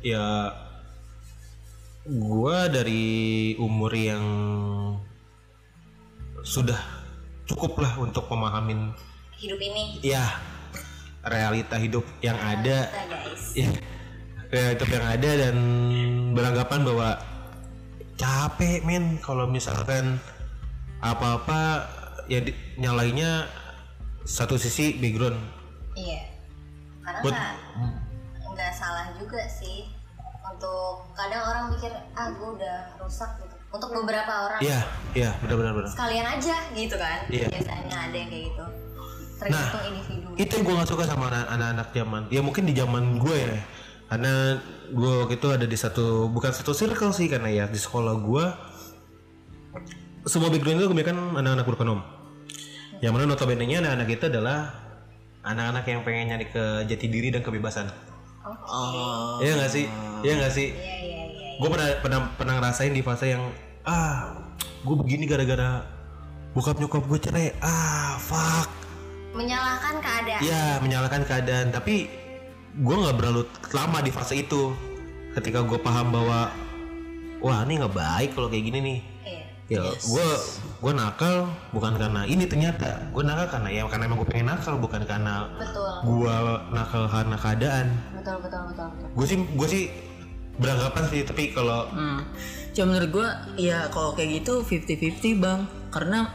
ya 0.01 0.49
gua 2.09 2.65
dari 2.65 3.53
umur 3.61 3.93
yang 3.93 4.25
sudah 6.41 6.79
cukup 7.45 7.77
lah 7.77 7.93
untuk 8.01 8.25
memahamin 8.33 8.89
hidup 9.37 9.59
ini 9.59 10.01
ya 10.01 10.25
realita 11.21 11.77
hidup 11.77 12.05
yang 12.25 12.39
ada 12.39 12.89
guys. 12.89 13.53
ya 13.53 13.69
realita 14.49 14.87
hidup 14.87 14.91
yang 14.97 15.05
ada 15.05 15.31
dan 15.37 15.55
beranggapan 16.33 16.79
bahwa 16.81 17.09
capek 18.19 18.83
men 18.83 19.15
kalau 19.17 19.47
misalkan 19.47 20.19
apa-apa 20.99 21.87
ya 22.27 22.43
di- 22.43 22.53
nyalainnya 22.75 23.47
satu 24.21 24.53
sisi 24.55 24.93
background 24.93 25.39
Iya. 25.95 26.21
Karena 27.01 27.19
Buat- 27.19 27.39
nggak 28.49 28.71
salah 28.71 29.11
juga 29.15 29.41
sih. 29.49 29.87
Untuk 30.41 31.11
kadang 31.11 31.43
orang 31.43 31.65
mikir 31.69 31.91
ah 32.13 32.27
gue 32.29 32.49
udah 32.53 32.77
rusak 32.97 33.27
gitu. 33.37 33.55
Untuk 33.69 33.89
beberapa 33.93 34.47
orang 34.47 34.59
iya 34.59 34.79
iya 35.13 35.31
benar-benar 35.39 35.73
benar 35.73 35.89
sekalian 35.89 36.27
aja 36.29 36.55
gitu 36.71 36.95
kan. 36.95 37.19
Iya. 37.27 37.47
Biasanya 37.49 37.97
ada 38.05 38.15
yang 38.15 38.29
kayak 38.29 38.45
gitu. 38.47 38.65
Tergantung 39.39 39.83
individu. 39.87 40.27
itu 40.35 40.51
yang 40.51 40.63
gue 40.65 40.75
gak 40.77 40.89
suka 40.89 41.03
sama 41.05 41.27
anak- 41.27 41.47
anak-anak 41.49 41.87
zaman 41.89 42.21
ya 42.27 42.39
mungkin 42.39 42.63
di 42.63 42.73
zaman 42.75 43.03
gue 43.17 43.35
ya 43.39 43.55
karena 44.09 44.57
gue 44.89 45.11
waktu 45.25 45.37
itu 45.37 45.47
ada 45.53 45.65
di 45.69 45.77
satu 45.77 46.27
bukan 46.33 46.49
satu 46.49 46.73
circle 46.73 47.13
sih 47.13 47.29
karena 47.29 47.49
ya 47.53 47.65
di 47.69 47.77
sekolah 47.77 48.13
gue 48.17 48.45
semua 50.25 50.49
background 50.49 50.81
itu 50.81 50.89
kebanyakan 50.89 51.37
anak-anak 51.37 51.65
berkonom 51.69 51.99
yang 52.99 53.15
mana 53.15 53.29
notabene 53.29 53.63
nya 53.63 53.79
anak-anak 53.79 54.09
itu 54.11 54.25
adalah 54.27 54.89
anak-anak 55.43 55.83
yang 55.87 56.01
pengen 56.03 56.35
nyari 56.35 56.45
ke 56.51 56.63
jati 56.83 57.07
diri 57.07 57.31
dan 57.31 57.39
kebebasan. 57.39 57.87
Oh. 58.43 59.39
Iya 59.39 59.55
gak 59.55 59.71
sih? 59.71 59.85
Iya 60.23 60.33
gak 60.43 60.53
sih? 60.53 60.67
Iya 60.75 60.95
iya 60.99 61.23
iya. 61.31 61.47
gue 61.59 61.69
pernah 61.71 61.87
pernah 61.99 62.19
pernah 62.35 62.53
ngerasain 62.59 62.91
di 62.95 63.03
fase 63.03 63.35
yang 63.35 63.43
ah 63.83 64.35
gue 64.83 64.95
begini 64.95 65.27
gara-gara 65.27 65.83
bokap 66.51 66.79
nyokap 66.79 67.03
gue 67.07 67.19
cerai. 67.19 67.55
Ah 67.63 68.19
fuck. 68.19 68.67
Menyalahkan 69.31 70.03
keadaan. 70.03 70.41
ya 70.43 70.81
menyalahkan 70.83 71.21
keadaan. 71.23 71.67
Tapi 71.71 72.11
gue 72.71 72.95
nggak 72.95 73.15
berlalu 73.15 73.41
lama 73.69 73.99
di 73.99 74.11
fase 74.11 74.35
itu 74.37 74.73
ketika 75.31 75.61
gue 75.61 75.77
paham 75.77 76.09
bahwa 76.09 76.49
wah 77.39 77.59
ini 77.63 77.79
nggak 77.79 77.93
baik 77.93 78.29
kalau 78.33 78.47
kayak 78.47 78.65
gini 78.65 78.79
nih 78.79 78.99
Iya. 79.69 79.85
ya 79.85 79.93
gue 79.93 80.27
gue 80.81 80.93
nakal 80.97 81.45
bukan 81.69 81.93
karena 81.93 82.25
ini 82.25 82.49
ternyata 82.49 83.05
gue 83.13 83.21
nakal 83.21 83.45
karena 83.53 83.69
ya 83.69 83.81
karena 83.85 84.09
emang 84.09 84.17
gue 84.17 84.27
pengen 84.27 84.49
nakal 84.49 84.81
bukan 84.81 85.05
karena 85.05 85.45
Betul. 85.53 85.93
gue 86.09 86.35
nakal 86.73 87.05
karena 87.05 87.37
keadaan 87.37 87.87
Betul 88.11 88.35
betul 88.41 88.61
betul 88.65 88.87
betul. 88.89 89.09
gue 89.13 89.25
sih 89.29 89.37
gue 89.45 89.67
sih 89.69 89.83
beranggapan 90.57 91.03
sih 91.07 91.21
tapi 91.21 91.43
kalau 91.53 91.85
Hmm. 91.93 92.25
Cuma 92.69 92.93
menurut 92.93 93.09
gua 93.11 93.27
ya 93.55 93.89
kalau 93.89 94.13
kayak 94.13 94.41
gitu 94.41 94.61
50-50 94.61 95.41
bang 95.41 95.59
karena 95.89 96.33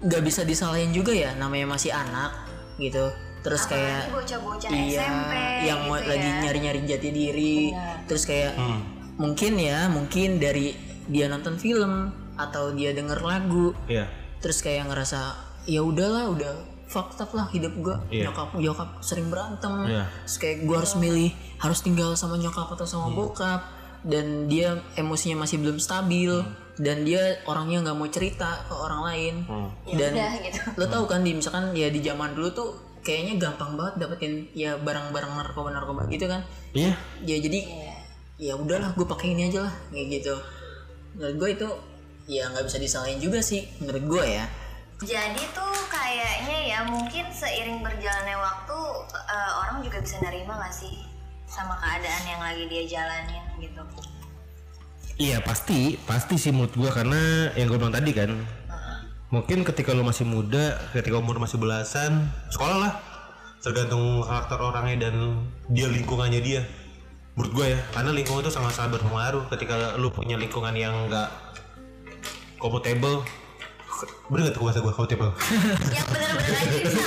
nggak 0.00 0.22
bisa 0.22 0.40
disalahin 0.42 0.88
juga 0.90 1.12
ya 1.12 1.32
namanya 1.36 1.68
masih 1.68 1.92
anak 1.92 2.32
gitu 2.76 3.08
terus 3.40 3.64
kayak 3.64 4.12
bocah-bocah 4.12 4.68
iya 4.68 5.08
SMP 5.08 5.32
yang 5.64 5.80
gitu 5.88 6.08
lagi 6.12 6.28
ya. 6.28 6.36
nyari-nyari 6.44 6.80
jati 6.84 7.08
diri. 7.08 7.58
Terus 8.04 8.22
kayak 8.28 8.52
hmm, 8.56 8.80
mungkin 9.16 9.52
ya 9.56 9.88
mungkin 9.88 10.36
dari 10.36 10.76
dia 11.08 11.26
nonton 11.26 11.56
film 11.56 12.12
atau 12.36 12.72
dia 12.72 12.96
denger 12.96 13.20
lagu 13.20 13.76
ya 13.84 14.08
terus 14.40 14.64
kayak 14.64 14.88
ngerasa 14.88 15.36
ya 15.68 15.84
udahlah 15.84 16.32
udah 16.32 16.54
up 16.90 17.30
lah 17.30 17.46
hidup 17.54 17.70
gua. 17.78 18.02
Iya. 18.10 18.34
nyokap 18.34 18.58
nyokap 18.58 18.88
sering 18.98 19.30
berantem. 19.30 19.86
Iya. 19.86 20.10
terus 20.26 20.36
kayak 20.42 20.66
gua 20.66 20.82
harus 20.82 20.98
milih 20.98 21.30
harus 21.62 21.78
tinggal 21.86 22.18
sama 22.18 22.34
nyokap 22.34 22.66
atau 22.74 22.82
sama 22.82 23.14
bokap. 23.14 23.62
Dan 24.02 24.48
dia 24.50 24.80
emosinya 24.98 25.46
masih 25.46 25.62
belum 25.62 25.78
stabil. 25.78 26.42
Dan 26.80 27.06
dia 27.06 27.38
orangnya 27.46 27.84
nggak 27.86 27.94
mau 27.94 28.10
cerita 28.10 28.66
ke 28.66 28.74
orang 28.74 29.02
lain. 29.06 29.34
Hmm. 29.46 29.70
dan 29.94 30.12
udah 30.18 30.32
gitu. 30.42 30.60
lo 30.80 30.84
tau 30.90 31.04
kan 31.06 31.22
di 31.22 31.30
misalkan 31.36 31.70
ya 31.78 31.92
di 31.92 32.02
zaman 32.02 32.34
dulu 32.34 32.48
tuh 32.50 32.70
kayaknya 33.00 33.40
gampang 33.40 33.76
banget 33.76 33.94
dapetin 34.06 34.32
ya 34.52 34.76
barang-barang 34.80 35.32
narkoba 35.36 35.72
narkoba 35.72 36.06
gitu 36.12 36.28
kan. 36.28 36.44
Iya. 36.76 36.92
Ya 37.24 37.36
jadi 37.40 37.60
ya 38.40 38.56
udahlah 38.56 38.96
gue 38.96 39.04
pakai 39.04 39.36
ini 39.36 39.52
aja 39.52 39.68
lah 39.68 39.74
kayak 39.92 40.06
gitu. 40.20 40.34
Menurut 41.16 41.36
gue 41.36 41.48
itu 41.56 41.68
ya 42.30 42.46
nggak 42.52 42.64
bisa 42.68 42.78
disalahin 42.78 43.18
juga 43.18 43.40
sih 43.42 43.66
menurut 43.82 44.04
gue 44.18 44.24
ya. 44.40 44.44
Jadi 45.00 45.42
tuh 45.56 45.76
kayaknya 45.88 46.58
ya 46.68 46.78
mungkin 46.84 47.24
seiring 47.32 47.80
berjalannya 47.80 48.36
waktu 48.36 48.78
eh, 49.16 49.52
orang 49.64 49.80
juga 49.80 49.98
bisa 50.04 50.20
nerima 50.20 50.60
gak 50.60 50.76
sih 50.76 50.92
sama 51.48 51.74
keadaan 51.80 52.24
yang 52.28 52.40
lagi 52.40 52.64
dia 52.68 52.84
jalanin 52.86 53.42
gitu. 53.58 53.82
Iya 55.20 55.40
pasti, 55.44 56.00
pasti 56.08 56.40
sih 56.40 56.48
menurut 56.48 56.72
gua 56.72 56.90
karena 56.96 57.52
yang 57.52 57.68
gue 57.68 57.76
bilang 57.76 57.92
tadi 57.92 58.08
kan, 58.16 58.32
mungkin 59.30 59.62
ketika 59.62 59.94
lo 59.94 60.02
masih 60.02 60.26
muda, 60.26 60.76
ketika 60.90 61.16
umur 61.16 61.38
masih 61.38 61.56
belasan, 61.56 62.26
sekolah 62.50 62.76
lah, 62.82 62.92
tergantung 63.62 64.26
karakter 64.26 64.58
orangnya 64.58 65.08
dan 65.08 65.46
dia 65.70 65.86
lingkungannya 65.86 66.42
dia. 66.42 66.62
Menurut 67.38 67.52
gue 67.54 67.66
ya, 67.78 67.80
karena 67.94 68.10
lingkungan 68.10 68.42
itu 68.42 68.52
sangat-sangat 68.52 68.98
berpengaruh. 68.98 69.46
Ketika 69.54 69.94
lo 69.96 70.10
punya 70.10 70.34
lingkungan 70.34 70.74
yang 70.74 71.06
enggak 71.06 71.30
compatible, 72.58 73.22
bener 74.28 74.50
gak 74.50 74.54
tuh 74.58 74.62
bahasa 74.66 74.82
gue 74.82 74.92
compatible? 74.92 75.30
yang 75.96 76.06
bener-bener 76.10 76.50
aja 76.58 76.78
bisa 76.82 77.00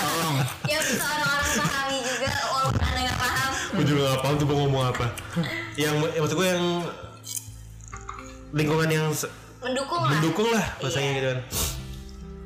ngomongnya. 0.00 0.46
yang 0.64 0.82
bisa 0.82 1.04
orang-orang 1.04 1.52
pahami 1.60 1.98
juga 2.08 2.32
walaupun 2.48 2.80
anda 2.80 3.00
nggak 3.04 3.18
paham. 3.20 3.50
gue 3.76 3.84
juga 3.84 4.00
gak 4.00 4.20
paham 4.24 4.34
tuh 4.40 4.46
mau 4.48 4.56
ngomong 4.64 4.84
apa. 4.96 5.06
yang, 5.76 5.94
yang 6.16 6.22
maksud 6.24 6.36
gue 6.40 6.48
yang 6.48 6.64
lingkungan 8.56 8.88
yang 8.88 9.06
Mendukung 9.58 10.00
lah. 10.06 10.10
mendukung 10.14 10.48
lah 10.54 10.64
bahasanya 10.78 11.10
gitu 11.18 11.26
kan. 11.34 11.40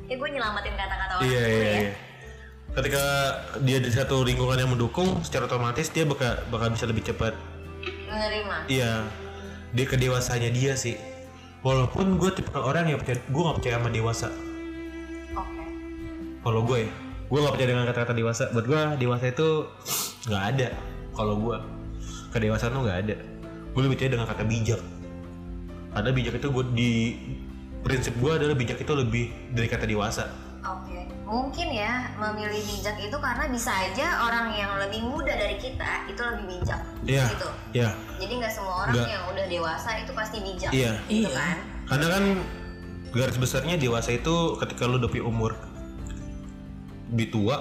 Ya 0.09 0.15
gue 0.17 0.29
nyelamatin 0.33 0.73
kata-kata 0.73 1.13
orang 1.17 1.29
Iya 1.29 1.43
iya 1.45 1.61
ya. 1.61 1.73
iya. 1.79 1.91
Ketika 2.73 3.03
dia 3.61 3.77
di 3.77 3.91
satu 3.93 4.25
lingkungan 4.25 4.57
yang 4.57 4.71
mendukung, 4.73 5.21
secara 5.21 5.45
otomatis 5.45 5.93
dia 5.93 6.09
bakal 6.09 6.41
bakal 6.49 6.73
bisa 6.73 6.89
lebih 6.89 7.05
cepat. 7.05 7.37
Menerima. 8.09 8.55
Iya, 8.65 9.05
dia 9.77 9.85
kedewasanya 9.85 10.49
dia 10.49 10.73
sih. 10.73 10.97
Walaupun 11.61 12.17
gue 12.17 12.33
tipe 12.33 12.49
orang 12.57 12.89
yang 12.89 12.97
percaya, 12.97 13.21
gue 13.21 13.41
gak 13.45 13.57
percaya 13.61 13.75
sama 13.77 13.89
dewasa. 13.93 14.27
Oke. 15.37 15.63
Kalau 16.43 16.61
gue 16.65 16.77
ya, 16.83 16.89
gue 17.29 17.39
gak 17.39 17.53
percaya 17.55 17.69
dengan 17.69 17.85
kata-kata 17.85 18.13
dewasa. 18.17 18.43
Buat 18.51 18.65
gue 18.65 18.79
dewasa 18.99 19.25
itu 19.29 19.47
nggak 20.27 20.43
ada. 20.57 20.67
Kalau 21.13 21.35
gue 21.39 21.57
kedewasaan 22.33 22.73
tuh 22.73 22.81
nggak 22.83 22.99
ada. 23.05 23.15
Gue 23.69 23.81
lebih 23.85 23.95
percaya 24.01 24.11
dengan 24.17 24.27
kata 24.27 24.43
bijak. 24.49 24.81
Karena 25.93 26.09
bijak 26.09 26.33
itu 26.35 26.47
gue 26.49 26.65
di 26.73 26.91
prinsip 27.81 28.13
gue 28.17 28.31
adalah 28.33 28.55
bijak 28.55 28.79
itu 28.79 28.93
lebih 28.93 29.25
dari 29.53 29.67
kata 29.67 29.85
dewasa. 29.85 30.25
Oke, 30.63 30.95
mungkin 31.27 31.75
ya 31.75 32.07
memilih 32.15 32.63
bijak 32.63 32.95
itu 32.97 33.17
karena 33.19 33.51
bisa 33.51 33.67
aja 33.69 34.23
orang 34.23 34.55
yang 34.55 34.71
lebih 34.79 35.03
muda 35.03 35.35
dari 35.35 35.59
kita 35.59 36.07
itu 36.07 36.21
lebih 36.23 36.45
bijak, 36.55 36.79
Iya. 37.03 37.25
gitu. 37.35 37.49
Iya. 37.75 37.89
Jadi 38.15 38.33
nggak 38.39 38.53
semua 38.55 38.87
orang 38.87 38.95
Nggak. 38.95 39.07
yang 39.11 39.23
udah 39.27 39.45
dewasa 39.51 39.89
itu 39.99 40.11
pasti 40.15 40.37
bijak, 40.39 40.71
Iya. 40.71 40.91
gitu 41.03 41.27
Iya. 41.27 41.35
kan? 41.35 41.57
Karena 41.83 42.07
kan 42.07 42.23
garis 43.11 43.37
besarnya 43.37 43.75
dewasa 43.75 44.09
itu 44.15 44.35
ketika 44.57 44.87
lu 44.87 44.97
udah 44.97 45.11
punya 45.11 45.25
umur 45.27 45.51
lebih 47.11 47.27
tua 47.29 47.55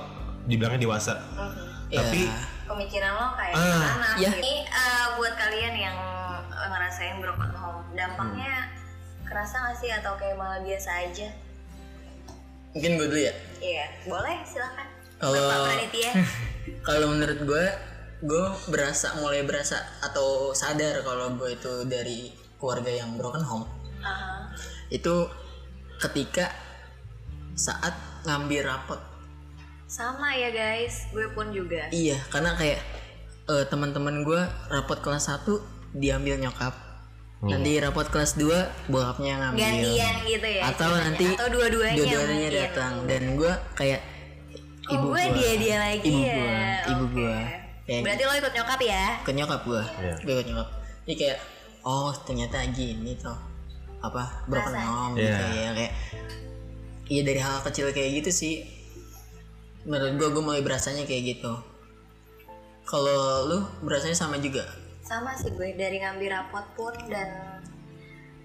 dibilangnya 0.46 0.80
dewasa. 0.80 1.14
Mhm. 1.36 1.62
Ya, 1.92 2.00
Tapi 2.00 2.22
Pemikiran 2.62 3.12
lo 3.12 3.36
kayak 3.36 3.52
Ah. 3.52 3.84
anak. 3.98 4.14
Ya. 4.16 4.30
Ini 4.32 4.54
eh, 4.64 5.06
buat 5.18 5.34
kalian 5.36 5.74
yang 5.76 5.96
ngerasain 6.64 7.16
broken 7.18 7.52
home, 7.52 7.82
dampaknya 7.92 8.68
kerasa 9.22 9.54
nggak 9.60 9.76
sih? 9.78 9.90
Atau 9.90 10.14
kayak 10.16 10.36
malah 10.36 10.60
biasa 10.60 10.90
aja? 11.02 11.28
mungkin 12.72 12.96
gue 12.96 13.04
dulu 13.04 13.20
ya? 13.20 13.34
Iya, 13.60 13.84
boleh 14.08 14.36
silakan. 14.48 14.86
Kalau- 15.20 15.68
kalau 16.88 17.06
menurut 17.10 17.40
gue 17.44 17.64
gue 18.22 18.44
berasa 18.70 19.12
mulai 19.18 19.42
berasa 19.42 19.76
atau 20.00 20.54
sadar 20.54 21.02
kalau 21.02 21.36
gue 21.36 21.52
itu 21.52 21.84
dari 21.84 22.32
keluarga 22.56 22.88
yang 22.88 23.18
broken 23.18 23.42
home. 23.42 23.66
Aha. 24.02 24.50
itu 24.88 25.28
ketika 25.98 26.50
saat 27.54 27.94
ngambil 28.24 28.66
rapot. 28.66 28.98
Sama 29.84 30.32
ya 30.32 30.48
guys, 30.48 31.06
gue 31.12 31.28
pun 31.30 31.52
juga. 31.52 31.86
iya 31.90 32.16
karena 32.28 32.56
kayak 32.56 32.80
eh, 33.46 33.64
teman-teman 33.68 34.20
gue 34.22 34.40
rapot 34.68 34.96
kelas 34.98 35.28
1 35.28 35.44
diambil 35.92 36.36
nyokap. 36.38 36.74
Nanti 37.42 37.74
rapot 37.76 38.06
kelas 38.06 38.38
2 38.38 38.46
bokapnya 38.86 39.34
ngambil. 39.36 39.58
Gantian 39.58 40.14
gitu 40.22 40.46
ya. 40.46 40.62
atau 40.70 40.90
nanti 40.94 41.26
atau 41.26 41.48
dua-duanya 41.50 41.98
dua-duanya 41.98 42.48
datang. 42.50 42.92
Dan 43.04 43.22
gue 43.34 43.52
kayak 43.74 44.00
Oh, 44.82 44.98
ibu 44.98 45.06
gue 45.10 45.22
gua. 45.22 45.34
dia 45.38 45.52
dia 45.56 45.76
lagi 45.78 46.02
ibu 46.04 46.20
ya. 46.20 46.34
gua 46.34 46.58
ibu 46.86 47.04
Oke. 47.04 47.14
gua. 47.16 47.38
Kayak 47.82 48.00
Berarti 48.02 48.22
lo 48.22 48.32
ikut 48.36 48.52
nyokap 48.52 48.80
ya? 48.80 49.04
ke 49.22 49.30
nyokap 49.32 49.60
gue 49.62 49.82
Iya. 49.82 50.14
gue 50.18 50.32
ikut 50.32 50.46
nyokap. 50.50 50.68
Jadi 51.02 51.14
kayak 51.18 51.38
oh 51.82 52.10
ternyata 52.22 52.56
gini 52.70 53.12
tuh 53.16 53.38
apa 53.98 54.22
broken 54.46 54.74
home 54.76 55.14
gitu 55.14 55.30
Iya. 55.30 55.54
ya 55.54 55.70
kayak 55.72 55.92
iya 57.06 57.22
dari 57.22 57.38
hal 57.38 57.58
kecil 57.60 57.90
kayak 57.90 58.10
gitu 58.18 58.30
sih. 58.30 58.54
Menurut 59.82 60.14
gue 60.14 60.28
gue 60.30 60.42
mulai 60.42 60.62
berasanya 60.62 61.02
kayak 61.02 61.22
gitu. 61.32 61.52
Kalau 62.82 63.18
lu 63.46 63.58
berasanya 63.82 64.14
sama 64.14 64.38
juga 64.38 64.66
Sama 65.12 65.36
sih 65.36 65.52
gue 65.52 65.76
dari 65.76 66.00
ngambil 66.00 66.32
rapot 66.32 66.64
pun 66.72 66.96
dan 67.12 67.60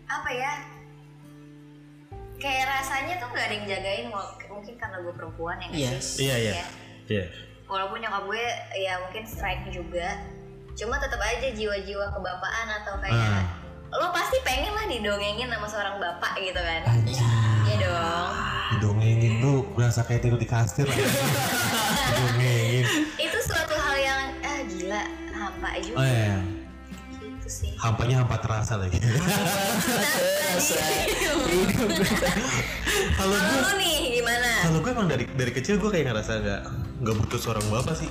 apa 0.04 0.28
ya? 0.28 0.52
Kayak 2.38 2.68
rasanya 2.70 3.24
tuh 3.24 3.32
gak 3.32 3.48
ada 3.48 3.56
yang 3.56 3.66
jagain 3.66 4.08
mungkin 4.52 4.76
karena 4.76 5.00
gue 5.00 5.14
perempuan 5.16 5.56
ya 5.72 5.96
sih? 5.98 6.28
Iya, 6.28 6.36
iya. 6.38 6.52
Ya. 6.54 6.68
Iya. 7.08 7.26
walaupun 7.68 8.00
nyokap 8.00 8.24
gue 8.28 8.44
ya 8.80 8.96
mungkin 9.00 9.24
strike 9.24 9.68
juga 9.72 10.20
cuma 10.76 11.00
tetap 11.00 11.20
aja 11.20 11.52
jiwa-jiwa 11.52 12.12
kebapaan 12.12 12.68
atau 12.80 12.96
kayak 13.00 13.16
Ah. 13.16 13.44
lo 13.92 14.08
pasti 14.12 14.40
pengen 14.44 14.72
lah 14.72 14.88
didongengin 14.88 15.48
sama 15.48 15.68
seorang 15.68 15.96
bapak 16.00 16.36
gitu 16.40 16.60
kan. 16.60 16.84
Iya 17.64 17.76
dong 17.80 18.32
Didongengin 18.72 19.40
lu 19.40 19.64
berasa 19.72 20.04
kayak 20.04 20.24
tidur 20.24 20.40
di 20.40 20.48
kastil 20.48 20.84
lah. 20.84 20.96
Didongengin. 22.12 22.84
itu 23.20 23.38
suatu 23.44 23.76
hal 23.76 23.96
yang 24.00 24.20
ah 24.44 24.60
gila 24.64 25.04
hampa 25.32 25.70
juga 25.80 25.98
Oh 26.00 26.08
iya. 26.08 26.36
Gitu 27.48 27.64
sih. 27.64 27.72
Hampanya 27.80 28.28
hampa 28.28 28.36
terasa 28.44 28.76
lagi. 28.76 29.00
Kalau 33.18 33.36
gue 33.40 33.74
nih 33.80 34.20
gimana? 34.20 34.50
kalau 34.68 34.80
gue 34.84 34.92
emang 34.92 35.08
dari 35.08 35.26
dari 35.32 35.52
kecil 35.56 35.80
gue 35.80 35.88
kayak 35.88 36.12
ngerasa 36.12 36.32
nggak 36.44 36.62
nggak 37.06 37.16
butuh 37.24 37.40
seorang 37.40 37.64
bapak 37.72 37.96
sih. 37.96 38.10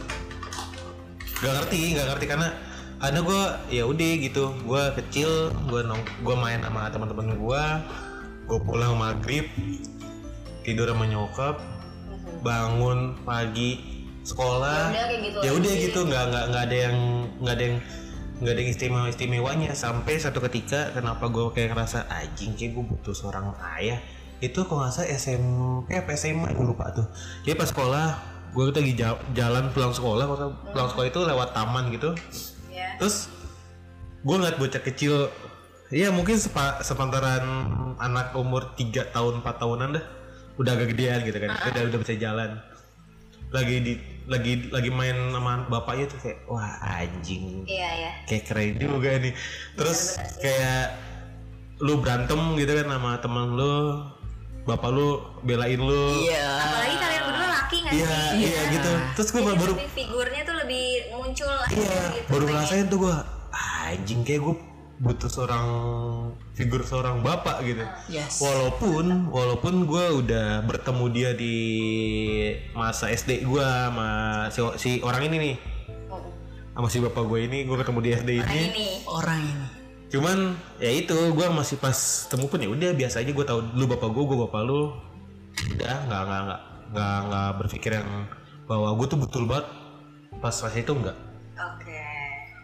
Nggak 1.44 1.52
ngerti 1.52 1.80
nggak 1.92 2.06
ngerti 2.08 2.24
karena 2.26 2.48
ada 3.02 3.18
gue 3.20 3.42
ya 3.76 3.84
udah 3.84 4.12
gitu 4.24 4.56
gue 4.64 4.82
kecil 5.02 5.52
gue 5.68 5.80
nong 5.84 6.00
gue 6.24 6.36
main 6.38 6.64
sama 6.64 6.88
teman-teman 6.88 7.36
gue 7.36 7.62
gue 8.46 8.58
pulang 8.64 8.96
maghrib 8.96 9.44
tidur 10.64 10.88
sama 10.88 11.04
nyokap 11.04 11.60
bangun 12.40 13.18
pagi 13.26 14.00
sekolah. 14.22 14.94
Ya 15.42 15.50
udah, 15.52 15.70
gitu 15.70 15.76
ya 15.76 15.82
gitu 15.90 16.00
nggak 16.08 16.24
nggak 16.30 16.44
nggak 16.54 16.62
ada 16.62 16.76
yang 16.88 16.96
nggak 17.42 17.54
ada 17.58 17.64
yang 17.68 17.76
nggak 18.36 18.52
ada 18.52 18.60
yang 18.60 18.70
istimewa 18.72 19.06
istimewanya. 19.08 19.70
Sampai 19.72 20.20
satu 20.20 20.44
ketika 20.44 20.92
kenapa 20.92 21.28
gue 21.32 21.48
kayak 21.56 21.72
ngerasa 21.72 22.04
anjing 22.12 22.52
kayak 22.52 22.76
gue 22.76 22.84
butuh 22.84 23.14
seorang 23.16 23.56
ayah. 23.80 24.00
Itu 24.44 24.68
kok 24.68 24.76
nggak 24.76 24.92
salah 24.92 25.08
SMP 25.16 25.96
apa 25.96 26.12
SMA 26.12 26.52
gue 26.52 26.66
lupa 26.66 26.92
tuh. 26.92 27.06
Jadi 27.48 27.56
pas 27.56 27.68
sekolah 27.68 28.06
gue 28.52 28.64
lagi 28.72 28.92
ja- 28.96 29.22
jalan 29.32 29.72
pulang 29.72 29.92
sekolah 29.92 30.24
kalau 30.28 30.48
pulang 30.72 30.88
sekolah 30.92 31.06
itu 31.08 31.20
lewat 31.24 31.48
taman 31.56 31.84
gitu. 31.92 32.10
Ya 32.68 32.96
terus 33.00 33.32
gue 34.20 34.36
ngeliat 34.36 34.60
bocah 34.60 34.82
kecil 34.84 35.32
ya 35.88 36.10
mungkin 36.10 36.34
sepa, 36.36 36.82
sepantaran 36.82 37.44
anak 37.96 38.34
umur 38.34 38.74
3 38.76 39.12
tahun 39.16 39.40
4 39.40 39.62
tahunan 39.62 39.88
dah. 39.96 40.04
Udah 40.56 40.72
agak 40.72 40.96
gedean 40.96 41.20
gitu 41.24 41.36
kan 41.36 41.52
udah 41.52 41.82
udah 41.92 42.00
bisa 42.00 42.16
jalan 42.16 42.56
lagi 43.50 43.76
di 43.78 43.92
lagi 44.26 44.66
lagi 44.74 44.90
main 44.90 45.14
sama 45.30 45.70
bapaknya 45.70 46.10
tuh 46.10 46.18
kayak 46.18 46.38
wah 46.50 46.74
anjing. 46.82 47.62
Iya 47.62 47.90
ya 47.94 48.10
kayak 48.26 48.44
keren 48.50 48.72
juga 48.76 49.10
nih 49.22 49.32
terus 49.78 50.18
Bener-bener 50.18 50.30
sih. 50.34 50.40
kayak 50.42 50.84
lu 51.76 51.92
berantem 52.02 52.40
gitu 52.56 52.72
kan 52.74 52.86
sama 52.90 53.10
teman 53.22 53.46
lu 53.54 53.74
bapak 54.66 54.90
lu 54.90 55.08
belain 55.46 55.78
lu. 55.78 56.26
Iya. 56.26 56.42
apalagi 56.58 56.96
kalian 56.98 57.22
berdua 57.22 57.48
laki 57.54 57.76
nggak 57.86 57.94
iya 57.94 58.10
sih? 58.10 58.38
iya 58.42 58.60
gitu. 58.74 58.90
Terus 59.14 59.28
gue 59.30 59.42
baru 59.46 59.72
figurnya 59.94 60.42
tuh 60.42 60.56
lebih 60.58 60.86
muncul 61.14 61.54
iya 61.70 61.98
gitu 62.18 62.26
baru 62.26 62.44
ngerasain 62.50 62.86
tuh 62.90 62.98
gue 62.98 63.14
anjing 63.86 64.20
kayak 64.26 64.42
gue 64.42 64.54
butuh 64.96 65.28
seorang 65.28 65.66
figur 66.56 66.80
seorang 66.80 67.20
bapak 67.20 67.60
gitu. 67.68 67.84
Yes. 68.08 68.40
walaupun 68.40 69.28
walaupun 69.28 69.84
gue 69.84 70.04
udah 70.24 70.64
bertemu 70.64 71.04
dia 71.12 71.30
di 71.36 71.56
masa 72.72 73.12
SD 73.12 73.44
gue 73.44 73.60
sama 73.60 74.08
si, 74.48 74.60
si 74.80 74.90
orang 75.04 75.28
ini 75.28 75.36
nih. 75.36 75.54
Oh, 76.08 76.24
sama 76.72 76.88
si 76.88 76.98
bapak 77.04 77.24
gue 77.28 77.40
ini 77.44 77.68
gue 77.68 77.76
ketemu 77.76 77.98
di 78.00 78.10
SD 78.16 78.30
nah 78.40 78.48
ini. 78.48 78.64
ini. 78.72 78.88
Orang 79.04 79.40
ini. 79.42 79.68
cuman 80.06 80.54
ya 80.78 80.90
itu 80.94 81.18
gue 81.34 81.46
masih 81.50 81.82
pas 81.82 81.98
temu 82.30 82.46
pun 82.46 82.62
ya 82.62 82.70
udah 82.70 82.94
biasa 82.94 83.26
aja 83.26 83.34
gue 83.34 83.44
tahu 83.44 83.58
lu 83.74 83.90
bapak 83.90 84.08
gue 84.08 84.24
gue 84.24 84.38
bapak 84.48 84.60
lu. 84.64 84.96
Udah 85.76 85.96
nggak 86.08 86.22
nggak 86.24 86.40
nggak 86.46 86.60
nggak 86.94 87.16
nggak 87.26 87.50
berpikir 87.58 87.90
yang 88.00 88.10
bahwa 88.64 88.94
gue 88.96 89.06
tuh 89.10 89.18
betul 89.18 89.44
banget. 89.44 89.66
Pas 90.40 90.52
pas 90.52 90.72
itu 90.72 90.92
enggak 90.92 91.16
oke 91.56 91.85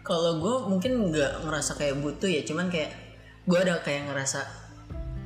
Kalau 0.03 0.37
gue 0.43 0.55
mungkin 0.67 1.15
nggak 1.15 1.47
ngerasa 1.47 1.79
kayak 1.79 2.03
butuh 2.03 2.27
ya, 2.27 2.43
cuman 2.43 2.67
kayak 2.67 2.91
gue 3.47 3.57
ada 3.59 3.79
kayak 3.79 4.11
ngerasa 4.11 4.39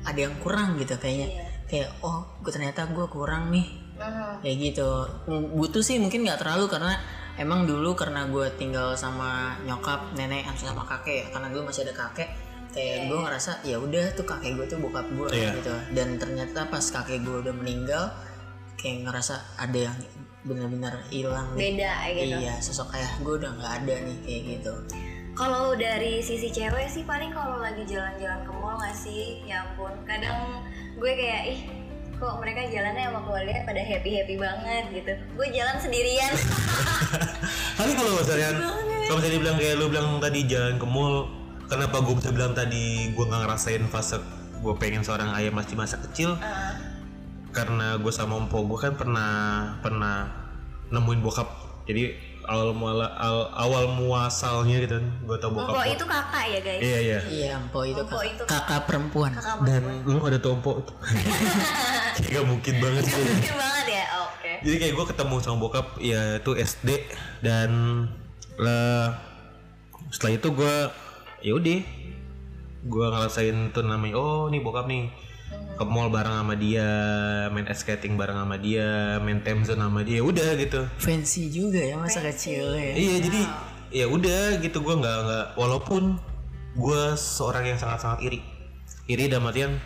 ada 0.06 0.18
yang 0.18 0.34
kurang 0.38 0.78
gitu 0.78 0.94
kayaknya. 0.96 1.28
Iya. 1.34 1.44
Kayak 1.68 1.88
oh, 2.06 2.24
gue 2.40 2.52
ternyata 2.54 2.86
gue 2.88 3.06
kurang 3.10 3.50
nih. 3.50 3.66
Mhm. 3.98 4.46
Kayak 4.46 4.56
gitu. 4.62 4.88
Butuh 5.58 5.82
sih 5.82 5.98
mungkin 5.98 6.22
nggak 6.22 6.40
terlalu 6.40 6.70
karena 6.70 6.94
emang 7.36 7.66
dulu 7.66 7.98
karena 7.98 8.30
gue 8.30 8.46
tinggal 8.54 8.94
sama 8.94 9.58
nyokap, 9.66 10.14
nenek, 10.14 10.46
sama 10.54 10.86
kakek 10.86 11.26
ya. 11.26 11.26
Karena 11.34 11.50
dulu 11.50 11.68
masih 11.68 11.82
ada 11.90 11.94
kakek. 11.98 12.30
Kayak 12.70 13.10
gue 13.10 13.18
ngerasa 13.18 13.50
ya 13.66 13.76
udah 13.82 14.04
tuh 14.14 14.22
kakek 14.22 14.54
gue 14.54 14.66
tuh 14.70 14.78
bokap 14.78 15.06
gue 15.10 15.28
Iya. 15.34 15.58
gitu. 15.58 15.74
Dan 15.90 16.22
ternyata 16.22 16.70
pas 16.70 16.84
kakek 16.86 17.26
gue 17.26 17.36
udah 17.42 17.54
meninggal, 17.56 18.14
kayak 18.78 19.10
ngerasa 19.10 19.58
ada 19.58 19.90
yang 19.90 19.96
benar-benar 20.48 20.94
hilang 21.12 21.52
beda 21.52 21.92
gitu 22.16 22.40
Iya, 22.40 22.54
sosok 22.58 22.96
ayah 22.96 23.12
gue 23.20 23.34
udah 23.36 23.52
nggak 23.54 23.72
ada 23.84 23.94
nih 24.08 24.16
kayak 24.24 24.42
gitu. 24.56 24.72
Kalau 25.38 25.76
dari 25.78 26.18
sisi 26.18 26.50
cewek 26.50 26.90
sih 26.90 27.06
paling 27.06 27.30
kalau 27.30 27.62
lagi 27.62 27.86
jalan-jalan 27.86 28.42
ke 28.42 28.50
mall 28.50 28.74
nggak 28.74 28.96
sih? 28.96 29.38
Ya 29.46 29.62
ampun, 29.62 29.94
kadang 30.02 30.66
gue 30.98 31.12
kayak 31.14 31.42
ih 31.54 31.60
kok 32.18 32.34
mereka 32.42 32.66
jalannya 32.66 33.06
sama 33.06 33.20
keluarga 33.22 33.62
pada 33.62 33.78
happy 33.78 34.10
happy 34.18 34.34
banget 34.34 34.84
gitu. 34.90 35.12
Gue 35.38 35.46
jalan 35.54 35.78
sendirian. 35.78 36.32
Tapi 37.78 37.90
kalau 37.94 38.10
misalnya 38.18 38.50
kalau 39.06 39.16
misalnya 39.22 39.34
dibilang 39.38 39.56
kayak 39.62 39.74
lu 39.78 39.86
bilang 39.86 40.08
tadi 40.18 40.40
jalan 40.50 40.74
ke 40.74 40.86
mall, 40.90 41.30
kenapa 41.70 42.02
gue 42.02 42.14
bisa 42.18 42.30
bilang 42.34 42.52
tadi 42.58 43.14
gue 43.14 43.24
nggak 43.24 43.40
ngerasain 43.46 43.84
fase 43.86 44.18
gue 44.58 44.74
pengen 44.74 45.06
seorang 45.06 45.30
ayah 45.38 45.54
masih 45.54 45.78
masa 45.78 46.02
kecil? 46.02 46.34
Ah, 46.42 46.74
Karena 47.54 47.94
gue 47.94 48.10
sama 48.10 48.34
ompo 48.34 48.66
gue 48.66 48.78
kan 48.82 48.98
pernah 48.98 49.30
pernah 49.78 50.37
nemuin 50.88 51.20
bokap. 51.20 51.48
Jadi 51.84 52.12
awal 52.44 52.72
muala 52.72 53.12
al- 53.16 53.52
awal 53.52 53.92
muasalnya 53.92 54.80
gitu 54.80 54.96
kan, 54.96 55.04
gue 55.04 55.36
tau 55.36 55.52
bokap. 55.52 55.72
Empok 55.72 55.84
gua. 55.84 55.92
itu 55.92 56.04
kakak 56.04 56.44
ya 56.48 56.60
guys. 56.60 56.80
Iya 56.80 56.98
iya. 56.98 57.18
Iya, 57.24 57.48
empo 57.60 57.80
itu 57.84 58.02
kakak, 58.02 58.24
itu 58.24 58.42
kakak 58.44 58.80
perempuan. 58.88 59.30
Kakak 59.32 59.56
Dan 59.64 59.82
lu 60.04 60.18
ada 60.24 60.38
tuh 60.40 60.56
ompo 60.56 60.70
itu. 60.80 60.92
Gak 62.28 62.44
mungkin 62.44 62.74
banget 62.80 63.04
sih. 63.04 63.20
mungkin 63.20 63.54
banget 63.56 63.86
ya. 63.88 64.04
Oke. 64.24 64.50
Jadi 64.64 64.76
kayak 64.80 64.94
gue 64.96 65.06
ketemu 65.12 65.34
sama 65.38 65.56
bokap 65.58 65.86
ya 66.00 66.40
itu 66.40 66.52
SD 66.52 66.88
dan 67.40 67.70
lah 68.58 69.14
setelah 70.08 70.32
itu 70.34 70.48
gue 70.50 70.74
ya 71.38 71.52
udah 71.54 71.80
gue 72.78 73.06
ngerasain 73.06 73.56
tuh 73.70 73.84
namanya 73.84 74.16
oh 74.16 74.48
nih 74.48 74.58
bokap 74.58 74.88
nih 74.88 75.12
ke 75.78 75.84
mall 75.86 76.10
bareng 76.10 76.42
sama 76.42 76.54
dia 76.58 76.88
main 77.54 77.62
ice 77.70 77.86
skating 77.86 78.18
bareng 78.18 78.34
sama 78.34 78.58
dia 78.58 79.16
main 79.22 79.38
time 79.46 79.62
zone 79.62 79.78
sama 79.78 80.02
dia 80.02 80.18
udah 80.26 80.58
gitu. 80.58 80.82
Fancy 80.98 81.46
juga 81.54 81.78
ya 81.78 81.94
masa 81.94 82.18
kecil 82.18 82.74
ya. 82.74 82.92
iya 82.98 83.16
jadi 83.22 83.40
ya 83.94 84.06
udah 84.10 84.58
gitu 84.58 84.82
gue 84.82 84.94
nggak 84.98 85.16
nggak 85.24 85.46
walaupun 85.54 86.18
gue 86.74 87.02
seorang 87.14 87.70
yang 87.70 87.78
sangat 87.78 88.02
sangat 88.02 88.26
iri. 88.26 88.40
Iri 89.06 89.30
dalam 89.30 89.46
artian 89.46 89.78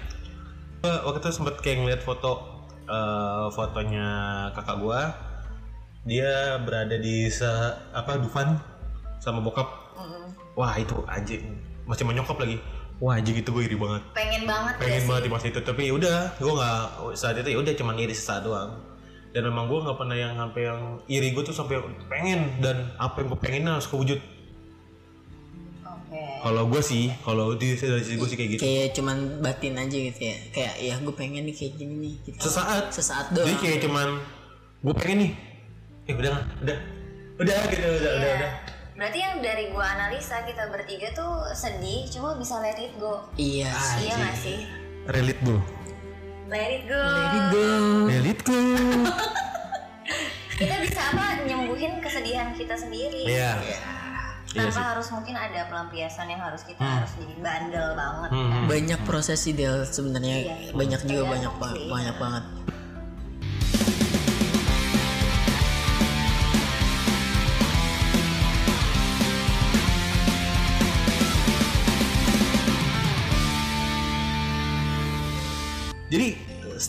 gue 0.81 0.93
waktu 1.05 1.21
itu 1.21 1.31
sempet 1.31 1.61
kayak 1.61 1.85
ngeliat 1.85 2.01
foto 2.01 2.65
eh, 2.89 3.47
fotonya 3.53 4.09
kakak 4.57 4.81
gue 4.81 5.01
dia 6.09 6.59
berada 6.65 6.97
di 6.99 7.31
se 7.31 7.47
apa 7.93 8.17
Dufan 8.17 8.57
sama 9.21 9.45
bokap. 9.45 9.69
Wah 10.57 10.73
itu 10.81 10.97
anjing. 11.05 11.45
Masih 11.85 12.09
menyokap 12.09 12.41
lagi 12.41 12.59
wah 13.03 13.13
anjing 13.13 13.35
itu 13.35 13.51
gue 13.51 13.65
iri 13.65 13.75
banget 13.75 14.03
Pengen 14.13 14.43
banget 14.45 14.75
pengen 14.79 14.95
sih. 14.97 15.09
banget 15.11 15.23
di 15.23 15.31
masa 15.31 15.47
itu 15.49 15.59
tapi 15.61 15.81
ya 15.85 15.93
udah 15.93 16.19
gue 16.33 16.53
nggak 16.53 16.81
saat 17.13 17.35
itu 17.37 17.49
ya 17.49 17.59
udah 17.59 17.75
cuman 17.75 17.95
iri 17.97 18.15
sesaat 18.15 18.43
doang 18.43 18.79
dan 19.29 19.43
memang 19.43 19.67
gue 19.67 19.79
nggak 19.81 19.97
pernah 19.97 20.15
yang 20.15 20.33
sampai 20.33 20.63
yang 20.63 20.81
iri 21.07 21.29
gue 21.31 21.43
tuh 21.43 21.51
sampai 21.53 21.83
pengen 22.07 22.41
dan 22.59 22.95
apa 22.97 23.19
yang 23.19 23.29
gue 23.29 23.41
pengen 23.41 23.67
harus 23.67 23.85
kewujud 23.85 24.23
Oke. 25.83 26.21
kalau 26.39 26.63
gue 26.65 26.79
sih 26.81 27.11
kalau 27.19 27.47
di 27.53 27.75
dari 27.75 28.01
sisi 28.01 28.15
gue 28.15 28.29
sih 28.29 28.37
kayak 28.37 28.51
gitu 28.53 28.63
Kayak 28.63 28.89
cuman 28.93 29.17
batin 29.41 29.75
aja 29.75 29.97
gitu 29.99 30.21
ya. 30.23 30.37
Kayak 30.51 30.75
ya 30.79 30.95
gue 30.97 31.15
pengen 31.17 31.43
nih 31.43 31.55
kayak 31.55 31.73
gini 31.75 31.95
nih 31.97 32.15
gitu. 32.23 32.39
sesaat 32.39 32.85
Sesaat 32.89 33.25
jadi 33.31 33.43
doang. 33.43 33.59
kayak 33.59 33.79
cuman 33.81 34.09
gue 34.81 34.95
pengen 34.95 35.19
nih 35.19 35.33
eh 36.05 36.15
udah 36.15 36.33
udah 36.61 36.77
udah 37.37 37.57
gitu 37.67 37.87
udah 37.89 38.13
udah 38.13 38.13
Iya. 38.23 38.37
udah 38.37 38.53
Berarti 38.93 39.19
yang 39.19 39.41
dari 39.41 39.69
gua 39.69 39.89
analisa 39.91 40.43
kita 40.43 40.69
bertiga 40.69 41.09
tuh 41.11 41.33
sedih, 41.51 42.05
cuma 42.09 42.35
bisa 42.35 42.59
let 42.59 42.77
it 42.77 42.93
go. 42.97 43.25
Iya 43.35 43.73
sih. 43.73 44.05
Iya 44.05 44.15
gak 44.19 44.37
sih? 44.39 44.59
relate 45.05 45.43
bro 45.43 45.59
Let 46.47 46.71
it 46.71 46.85
go. 46.85 46.95
Let 46.95 47.33
it 47.33 47.47
go. 47.49 47.67
relate 48.07 48.43
go 48.45 48.55
Kita 50.55 50.75
bisa 50.79 51.01
apa 51.03 51.43
nyembuhin 51.43 51.99
kesedihan 51.99 52.53
kita 52.53 52.77
sendiri. 52.77 53.27
iya 53.27 53.59
Iya 53.59 53.79
Tanpa 54.63 54.71
sih. 54.71 54.85
harus 54.85 55.09
mungkin 55.11 55.35
ada 55.35 55.65
pelampiasan 55.65 56.29
yang 56.29 56.39
harus 56.39 56.61
kita 56.63 56.79
harus 56.79 57.11
jadi 57.17 57.35
bandel 57.37 57.89
banget. 57.93 58.31
Hmm. 58.31 58.69
Banyak 58.69 59.01
proses 59.03 59.41
ideal 59.43 59.83
sebenarnya. 59.83 60.37
Iya. 60.45 60.55
Banyak 60.71 61.01
juga 61.03 61.23
banyak 61.27 61.53
ba- 61.57 61.83
banyak 61.89 62.17
banget. 62.17 62.45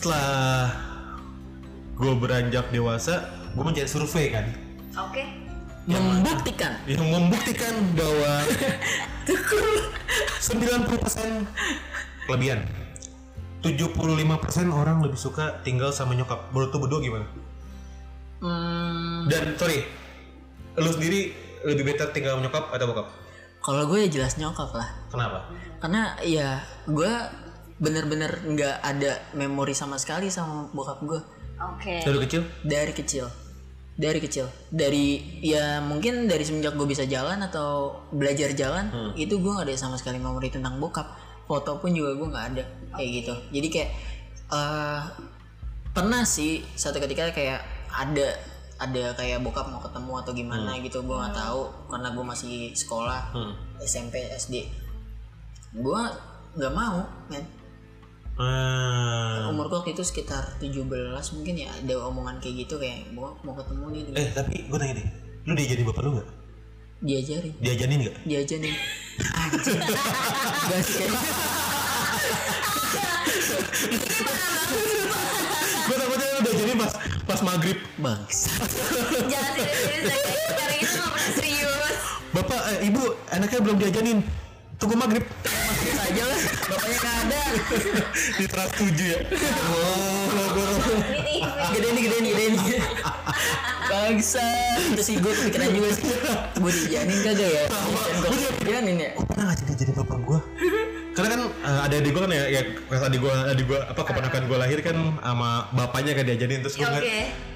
Setelah 0.04 0.68
gue 1.96 2.12
beranjak 2.20 2.68
dewasa 2.68 3.24
gue 3.56 3.64
mencari 3.64 3.88
survei 3.88 4.28
kan 4.28 4.44
oke 5.00 5.24
Membuktikan. 5.84 6.76
yang 6.84 7.08
membuktikan 7.08 7.72
bahwa 7.96 8.40
90% 10.44 12.28
kelebihan 12.28 12.60
75% 13.64 13.96
orang 14.68 15.00
lebih 15.00 15.16
suka 15.16 15.64
tinggal 15.64 15.88
sama 15.88 16.12
nyokap 16.12 16.52
menurut 16.52 16.68
lu 16.68 16.84
berdua 16.84 17.00
gimana? 17.00 17.24
Hmm, 18.44 19.24
dan 19.28 19.56
sorry 19.56 19.88
lu 20.76 20.88
sendiri 20.88 21.32
lebih 21.64 21.84
better 21.88 22.12
tinggal 22.12 22.36
sama 22.36 22.44
nyokap 22.44 22.68
atau 22.68 22.92
bokap? 22.92 23.08
kalau 23.64 23.88
gue 23.88 24.04
ya 24.04 24.20
jelas 24.20 24.36
nyokap 24.36 24.68
lah. 24.76 24.88
kenapa? 25.08 25.48
Karena 25.80 26.12
ya 26.20 26.60
gue 26.84 27.12
bener-bener 27.74 28.38
nggak 28.46 28.76
ada 28.80 29.18
memori 29.34 29.74
sama 29.74 29.98
sekali 29.98 30.30
sama 30.30 30.70
bokap 30.70 31.02
gue 31.02 31.20
oke 31.58 31.94
dari 32.06 32.18
kecil? 32.26 32.42
dari 32.62 32.92
kecil. 32.94 33.26
Dari 33.94 34.18
kecil. 34.18 34.46
Dari 34.74 35.38
ya 35.38 35.78
mungkin 35.78 36.26
dari 36.26 36.42
semenjak 36.42 36.74
gue 36.74 36.82
bisa 36.82 37.06
jalan 37.06 37.38
atau 37.46 38.02
belajar 38.10 38.50
jalan 38.50 38.90
itu 39.14 39.38
gue 39.38 39.50
nggak 39.54 39.70
ada 39.70 39.78
sama 39.78 39.94
sekali 39.94 40.18
memori 40.18 40.50
tentang 40.50 40.82
bokap. 40.82 41.14
Foto 41.46 41.78
pun 41.78 41.94
juga 41.94 42.18
gue 42.18 42.26
nggak 42.26 42.46
ada 42.54 42.64
kayak 42.98 43.10
gitu. 43.22 43.34
Jadi 43.54 43.68
kayak 43.70 43.90
eh 44.50 45.02
pernah 45.94 46.26
sih 46.26 46.66
satu 46.74 46.98
ketika 46.98 47.30
kayak 47.30 47.62
ada 47.94 48.34
ada 48.82 49.14
kayak 49.14 49.38
bokap 49.46 49.70
mau 49.70 49.78
ketemu 49.78 50.12
atau 50.26 50.32
gimana 50.34 50.70
gitu 50.82 50.98
gue 51.06 51.14
nggak 51.14 51.34
tahu 51.38 51.62
karena 51.86 52.08
gue 52.10 52.24
masih 52.26 52.54
sekolah 52.74 53.30
Hmm. 53.30 53.54
SMP 53.78 54.26
SD 54.34 54.66
gue 55.78 56.02
nggak 56.58 56.74
mau 56.74 57.06
men 57.30 57.46
Ah. 58.34 59.46
umur 59.46 59.70
gue 59.70 59.78
waktu 59.78 59.94
itu 59.94 60.02
sekitar 60.02 60.58
17 60.58 60.90
mungkin 61.38 61.54
ya 61.54 61.70
ada 61.70 61.94
omongan 62.10 62.42
kayak 62.42 62.66
gitu 62.66 62.82
kayak 62.82 63.06
gue 63.14 63.28
mau 63.46 63.54
ketemu 63.54 63.84
nih 63.94 64.00
Eh 64.18 64.28
tapi 64.34 64.66
gue 64.66 64.74
nanya 64.74 64.94
deh, 64.98 65.06
lu 65.46 65.52
diajarin 65.54 65.84
bapak 65.86 66.02
lu 66.02 66.10
nggak? 66.18 66.28
diajarin 67.04 67.52
diajarin 68.26 68.74
gak 70.66 70.80
sih 70.82 71.04
kayak 71.04 71.12
gue 75.84 75.96
takutnya 76.00 76.26
lu 76.32 76.40
diajarin 76.42 76.76
pas 76.80 76.92
pas 77.28 77.40
maghrib. 77.44 77.78
bangsa 78.00 78.50
jangan 79.28 79.52
serius-serius 79.54 80.10
itu 80.34 80.50
nggak 80.50 81.10
pernah 81.12 81.30
serius 81.36 81.96
Bapak, 82.34 82.66
eh, 82.66 82.90
ibu, 82.90 83.14
anaknya 83.30 83.62
belum 83.62 83.78
diajanin. 83.78 84.18
Tunggu 84.78 84.94
maghrib. 84.98 85.24
Terus 85.44 85.98
aja 85.98 86.22
lah. 86.26 86.40
Bapaknya 86.70 86.98
gak 86.98 87.14
ada. 87.24 87.40
Di 88.38 88.44
teras 88.50 88.70
tujuh 88.78 89.06
ya. 89.06 89.20
TV 90.34 90.56
gede 91.74 91.88
nih 91.94 92.02
gede 92.06 92.16
nih 92.20 92.30
gede 92.34 92.44
nih. 92.54 92.62
Bangsa. 93.88 94.46
Terus 94.96 95.06
sih 95.06 95.16
gue 95.18 95.32
kepikiran 95.32 95.68
juga 95.70 95.88
sih. 95.94 96.04
Gue 96.58 96.72
dijanin 96.72 97.18
kagak 97.22 97.50
ya? 97.50 97.64
Gue 98.22 98.50
dijanin 98.62 98.96
ya? 98.98 99.10
Pernah 99.18 99.44
nggak 99.50 99.56
jadi 99.62 99.72
jadi 99.78 99.92
bapak 99.98 100.18
gue 100.24 100.40
karena 101.14 101.30
kan 101.30 101.42
eh, 101.46 101.80
ada 101.86 101.94
adik 101.94 102.10
gue 102.10 102.22
kan 102.26 102.32
ya, 102.34 102.44
ya 102.50 102.60
pas 102.90 103.06
adik 103.06 103.22
gue 103.22 103.30
adik 103.30 103.64
gue 103.70 103.78
apa 103.78 104.02
keponakan 104.02 104.42
gue 104.50 104.58
lahir 104.58 104.78
kan 104.82 104.98
sama 105.22 105.70
bapaknya 105.70 106.12
kan 106.18 106.26
diajarin. 106.26 106.58
Terus 106.66 106.74
gue 106.74 106.82
oke 106.82 106.90
ngeliat 106.90 107.53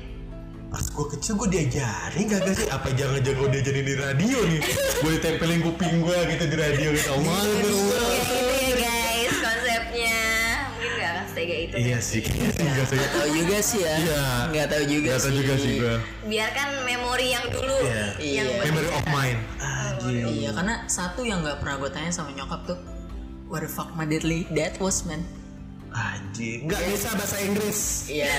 pas 0.68 0.85
gue 0.85 1.07
kecil 1.11 1.33
gue 1.35 1.48
diajarin 1.50 2.24
gak 2.26 2.44
sih? 2.50 2.68
Apa 2.68 2.92
jangan-jangan 2.92 3.38
gue 3.38 3.48
diajarin 3.50 3.85
di 3.85 3.94
radio 3.96 4.38
nih? 4.44 4.61
Gue 4.98 5.11
ditempelin 5.16 5.61
kuping 5.62 5.94
gue 5.98 6.18
gitu 6.28 6.44
di 6.46 6.57
radio 6.57 6.88
gitu. 6.92 7.09
Oh 7.11 7.20
malu 7.20 7.52
gue 7.54 7.72
kayak 7.88 8.22
gitu 8.22 8.44
ya 8.52 8.72
guys 8.78 9.35
konsepnya. 9.38 10.18
Mungkin 10.68 10.90
nggak 10.92 11.09
akan 11.11 11.24
setega 11.26 11.57
itu 11.59 11.74
iya 11.78 11.98
sih 11.98 12.20
enggak 12.22 12.87
sih 12.87 12.96
Gak 12.96 13.11
tahu 13.11 13.28
juga 13.33 13.59
sih 13.61 13.81
ya. 13.81 13.94
Iya. 13.96 14.24
nggak 14.48 14.66
tahu 14.68 14.85
juga 14.87 15.09
Gak 15.09 15.18
tau 15.18 15.24
sih. 15.24 15.37
juga 15.37 15.54
sih 15.57 15.72
gue 15.74 15.96
biarkan 16.28 16.68
memori 16.85 17.26
yang 17.28 17.46
dulu 17.48 17.76
Iya. 17.81 18.04
yang 18.20 18.46
Iya. 18.46 18.61
memory 18.62 18.88
of 18.90 19.04
mine. 19.09 19.40
Iya 20.09 20.50
karena 20.52 20.74
satu 20.85 21.20
yang 21.22 21.40
nggak 21.40 21.59
pernah 21.59 21.76
gue 21.78 21.90
tanya 21.90 22.11
sama 22.11 22.31
nyokap 22.31 22.61
tuh 22.66 22.78
what 23.48 23.61
the 23.61 23.68
fuck 23.68 23.88
my 23.92 24.04
deadly 24.04 24.44
that 24.52 24.76
was 24.76 25.02
man? 25.02 25.24
Anjing 25.88 26.68
nggak 26.68 26.81
bisa 26.87 27.09
bahasa 27.12 27.40
Inggris. 27.40 27.81
Iya, 28.07 28.37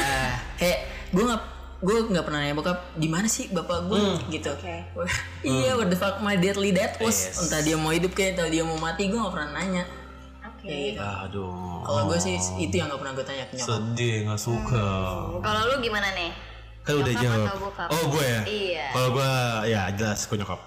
kayak 0.55 0.79
gue 1.09 1.23
nggak 1.25 1.41
gue 1.79 1.95
nggak 2.05 2.21
pernah 2.21 2.39
nanya 2.39 2.53
bokap 2.53 2.75
di 2.93 3.07
mana 3.07 3.25
sih 3.25 3.47
bapak 3.47 3.87
gue 3.87 4.01
gitu. 4.29 4.51
Oke. 4.51 4.75
iya, 5.47 5.73
what 5.73 5.87
the 5.87 5.95
fuck 5.95 6.19
my 6.19 6.35
deadly 6.35 6.69
dad 6.69 6.91
was. 6.97 7.15
Yes. 7.25 7.39
Entah 7.41 7.61
dia 7.61 7.75
mau 7.75 7.89
hidup 7.89 8.11
kayak 8.11 8.35
entah 8.35 8.47
dia 8.47 8.61
mau 8.61 8.75
mati, 8.75 9.05
gue 9.05 9.15
nggak 9.15 9.31
pernah 9.31 9.49
nanya. 9.53 9.83
oke 10.41 10.59
Kayak 10.61 10.79
gitu. 10.91 10.99
aduh 10.99 11.79
Kalau 11.81 12.01
gue 12.05 12.17
sih 12.17 12.35
itu 12.57 12.75
yang 12.75 12.87
nggak 12.87 12.99
pernah 12.99 13.13
gue 13.13 13.23
tanya 13.23 13.43
ke 13.45 13.53
nyokap. 13.55 13.69
sedih 13.69 14.15
nggak 14.25 14.41
suka 14.41 14.87
kalau 15.39 15.61
lu 15.65 15.75
gimana 15.79 16.07
nih 16.11 16.31
kan 16.81 16.93
udah 16.97 17.13
jawab 17.13 17.47
oh 17.87 18.03
gue 18.09 18.25
ya 18.25 18.41
Iya. 18.43 18.85
kalau 18.91 19.09
gue 19.13 19.29
ya 19.67 19.81
jelas 19.93 20.19
gue 20.21 20.35
nyokap 20.35 20.59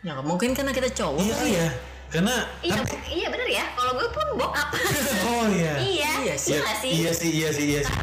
Nyokap 0.00 0.24
mungkin 0.24 0.50
karena 0.52 0.72
kita 0.72 0.88
cowok. 0.94 1.20
iya 1.20 1.34
ya. 1.34 1.44
iya 1.44 1.66
karena 2.08 2.34
iya 2.62 2.80
bu- 2.80 3.04
iya 3.06 3.26
bener 3.28 3.48
ya 3.50 3.64
kalau 3.70 3.92
gue 3.94 4.08
pun 4.08 4.26
bokap 4.34 4.68
oh 5.28 5.44
iya 5.50 5.74
iya 5.76 6.10
Iya 6.24 6.34
sih. 6.34 6.56
iya 6.56 6.60
nggak 6.62 6.76
sih 6.78 6.90
iya 6.90 7.10
sih 7.12 7.30
iya 7.66 7.80
sih 7.84 7.94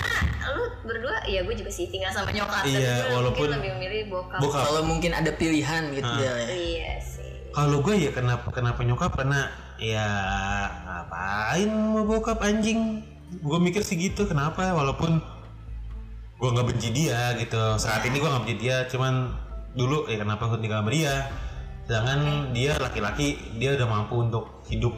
berdua 0.85 1.15
iya 1.25 1.41
gue 1.41 1.55
juga 1.55 1.67
sih 1.67 1.85
tinggal 1.85 2.09
sama 2.09 2.29
nyokap. 2.29 2.63
Iya, 2.63 3.11
walaupun- 3.11 3.49
mungkin 3.49 3.57
lebih 3.57 3.71
memilih 3.75 4.01
bokap. 4.07 4.39
bokap. 4.39 4.63
Kalau 4.63 4.81
mungkin 4.81 5.11
ada 5.11 5.31
pilihan 5.31 5.83
gitu 5.91 6.05
Ah. 6.07 6.21
ya. 6.21 6.33
iya 6.47 6.91
sih. 6.99 7.49
Kalau 7.49 7.81
gue 7.81 7.95
ya 7.97 8.11
kenapa 8.11 8.47
kenapa 8.49 8.79
nyokap? 8.81 9.11
Karena 9.13 9.47
ya 9.75 10.07
ngapain 10.83 11.69
mau 11.69 12.03
bokap 12.03 12.39
anjing? 12.39 13.01
Gue 13.37 13.57
mikir 13.57 13.81
sih 13.81 13.97
gitu 13.97 14.25
kenapa? 14.25 14.71
Walaupun 14.71 15.19
gue 16.35 16.49
nggak 16.51 16.67
benci 16.67 16.89
dia 16.91 17.33
gitu. 17.35 17.63
Saat 17.75 18.03
ini 18.03 18.17
gue 18.17 18.27
nggak 18.27 18.43
benci 18.43 18.57
dia 18.59 18.85
cuman 18.85 19.31
dulu 19.71 20.05
ya 20.05 20.17
kenapa 20.17 20.47
gue 20.47 20.59
tinggal 20.59 20.83
sama 20.83 20.91
dia? 20.91 21.15
Sedangkan 21.83 22.19
dia 22.51 22.71
laki-laki 22.75 23.27
dia 23.55 23.73
udah 23.73 23.87
mampu 23.87 24.19
untuk 24.19 24.65
hidup 24.65 24.93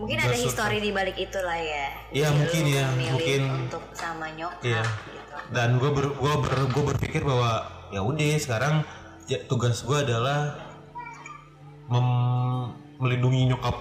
mungkin 0.00 0.16
ada 0.18 0.32
suka. 0.32 0.42
histori 0.42 0.78
di 0.80 0.90
balik 0.90 1.14
itu 1.14 1.38
lah 1.38 1.54
ya 1.54 1.86
Iya, 2.10 2.28
mungkin 2.32 2.62
ya, 2.64 2.84
mungkin. 2.90 3.40
untuk 3.68 3.84
sama 3.92 4.32
nyokap 4.32 4.64
Iya. 4.64 4.82
gitu 4.82 5.34
dan 5.50 5.68
gue 5.76 5.90
ber, 5.90 6.06
gua 6.14 6.34
ber, 6.40 6.52
gua 6.68 6.84
berpikir 6.90 7.20
bahwa 7.20 7.50
ya 7.88 8.00
udah 8.00 8.32
sekarang 8.36 8.74
ya, 9.26 9.38
tugas 9.44 9.82
gue 9.82 9.98
adalah 10.00 10.56
mem- 11.86 12.70
melindungi 12.96 13.48
nyokap 13.48 13.76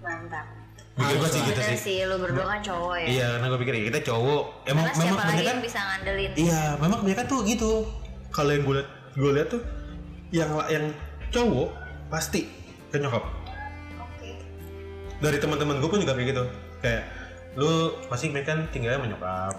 mantap 0.00 0.46
Mikir 0.90 1.16
gue 1.16 1.28
sih 1.30 1.40
gitu 1.42 1.60
sih 1.64 1.78
sih 1.78 1.96
lu 2.04 2.20
berdua 2.20 2.44
kan 2.46 2.60
cowok 2.60 2.94
ya 2.98 3.06
Iya, 3.08 3.26
karena 3.32 3.46
gue 3.48 3.58
pikir 3.58 3.72
ya 3.72 3.82
kita 3.88 4.00
cowok. 4.04 4.42
Emang 4.62 4.84
karena 4.84 4.92
memang 4.92 5.00
siapa 5.00 5.16
lagi 5.16 5.24
kebanyakan 5.32 5.58
bisa 5.64 5.78
ngandelin 5.80 6.30
iya, 6.36 6.62
memang 6.76 6.96
kebanyakan 7.00 7.26
tuh 7.26 7.40
gitu. 7.46 7.72
Kalau 8.28 8.50
yang 8.50 8.62
gue 8.62 8.74
liat, 8.76 8.88
gue 9.16 9.30
liat 9.32 9.48
tuh 9.48 9.62
yang 10.28 10.50
yang 10.68 10.84
cowok 11.30 11.68
pasti 12.06 12.40
ke 12.86 13.00
nyokap. 13.00 13.24
Dari 15.20 15.36
teman-teman 15.36 15.76
gue 15.78 15.88
pun 15.88 16.00
juga 16.00 16.12
kayak 16.12 16.28
gitu. 16.28 16.44
Kayak 16.80 17.02
lu 17.54 17.72
pasti 18.08 18.28
mereka 18.28 18.54
kan 18.54 18.60
tinggalnya 18.68 18.98
sama 18.98 19.08
nyokap. 19.08 19.54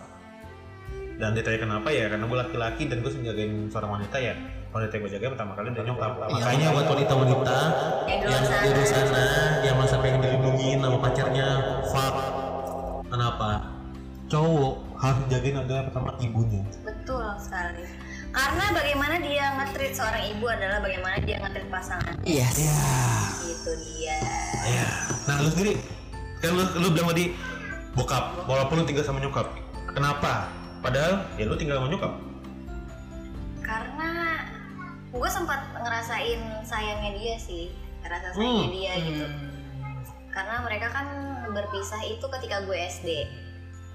Dan 1.16 1.38
ditanya 1.38 1.60
kenapa 1.60 1.88
ya? 1.90 2.10
Karena 2.10 2.26
gue 2.26 2.38
laki-laki 2.40 2.84
dan 2.86 2.98
gue 3.00 3.12
jagain 3.14 3.54
seorang 3.70 3.92
wanita 3.96 4.18
ya. 4.18 4.34
Wanita 4.72 4.92
yang 4.92 5.04
gue 5.04 5.14
jaga 5.14 5.26
pertama 5.32 5.52
kali 5.54 5.68
dari 5.70 5.86
nyokap. 5.86 6.12
Makanya 6.18 6.68
buat 6.72 6.88
wanita-wanita 6.88 7.58
Yang 8.08 8.22
di 8.22 8.26
luar 8.26 8.32
yang 8.32 8.44
sana. 8.44 8.64
di 8.64 8.70
luar 8.72 8.88
sana 8.88 9.24
yang 9.62 9.76
masa 9.78 9.96
pengen 10.00 10.20
dilindungi 10.20 10.70
sama 10.76 10.98
pacarnya, 10.98 11.48
fuck. 11.88 12.16
Kenapa? 13.06 13.50
Cowok 14.26 14.76
harus 14.96 15.24
jagain 15.28 15.58
adalah 15.58 15.84
pertama 15.92 16.10
ibunya. 16.18 16.64
betul 16.82 17.26
sekali 17.36 17.84
karena 18.32 18.66
bagaimana 18.72 19.16
dia 19.20 19.46
nge-treat 19.58 19.92
seorang 19.92 20.24
ibu 20.30 20.46
adalah 20.48 20.80
bagaimana 20.80 21.18
dia 21.20 21.42
nge-treat 21.42 21.68
pasangan 21.68 22.16
Yes. 22.24 22.56
itu 23.44 23.72
dia 23.82 24.16
Ya. 24.64 24.88
Nah 25.32 25.40
lu 25.40 25.48
sendiri 25.48 25.74
kan 26.42 26.52
lu, 26.52 26.64
lu 26.76 26.88
bilang 26.92 27.08
tadi 27.08 27.32
bokap 27.94 28.44
walaupun 28.44 28.82
lu 28.82 28.86
tinggal 28.86 29.08
sama 29.08 29.24
nyokap. 29.24 29.48
Kenapa? 29.96 30.52
Padahal 30.84 31.24
ya 31.40 31.48
lu 31.48 31.56
tinggal 31.56 31.80
sama 31.80 31.88
nyokap. 31.88 32.14
karena 33.62 34.12
gue 35.08 35.30
sempat 35.32 35.64
ngerasain 35.80 36.40
sayangnya 36.68 37.12
dia 37.16 37.36
sih 37.40 37.72
rasa 38.04 38.36
sayangnya 38.36 38.68
Hmm. 38.68 38.74
dia 38.76 38.94
gitu 39.00 39.26
karena 40.28 40.56
mereka 40.60 40.88
kan 40.92 41.08
berpisah 41.52 42.04
itu 42.04 42.26
ketika 42.26 42.68
gue 42.68 42.76
SD 42.76 43.10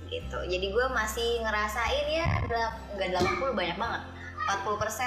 gitu 0.09 0.39
jadi 0.49 0.67
gue 0.73 0.87
masih 0.97 1.45
ngerasain 1.45 2.07
ya 2.09 2.27
nggak 2.97 3.21
80 3.21 3.53
banyak 3.53 3.77
banget 3.77 4.03
40% 4.47 4.63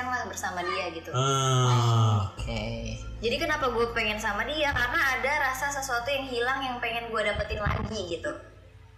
lah 0.05 0.21
bersama 0.25 0.59
dia 0.61 0.91
gitu 0.91 1.09
Ah. 1.09 2.27
Oke. 2.29 2.95
jadi 3.17 3.35
kenapa 3.35 3.67
gue 3.67 3.85
pengen 3.89 4.15
sama 4.15 4.43
dia 4.43 4.69
karena 4.69 4.99
ada 5.15 5.33
rasa 5.45 5.67
sesuatu 5.69 6.07
yang 6.07 6.23
hilang 6.23 6.59
yang 6.61 6.77
pengen 6.77 7.07
gue 7.07 7.21
dapetin 7.21 7.59
lagi 7.59 7.99
gitu 8.09 8.31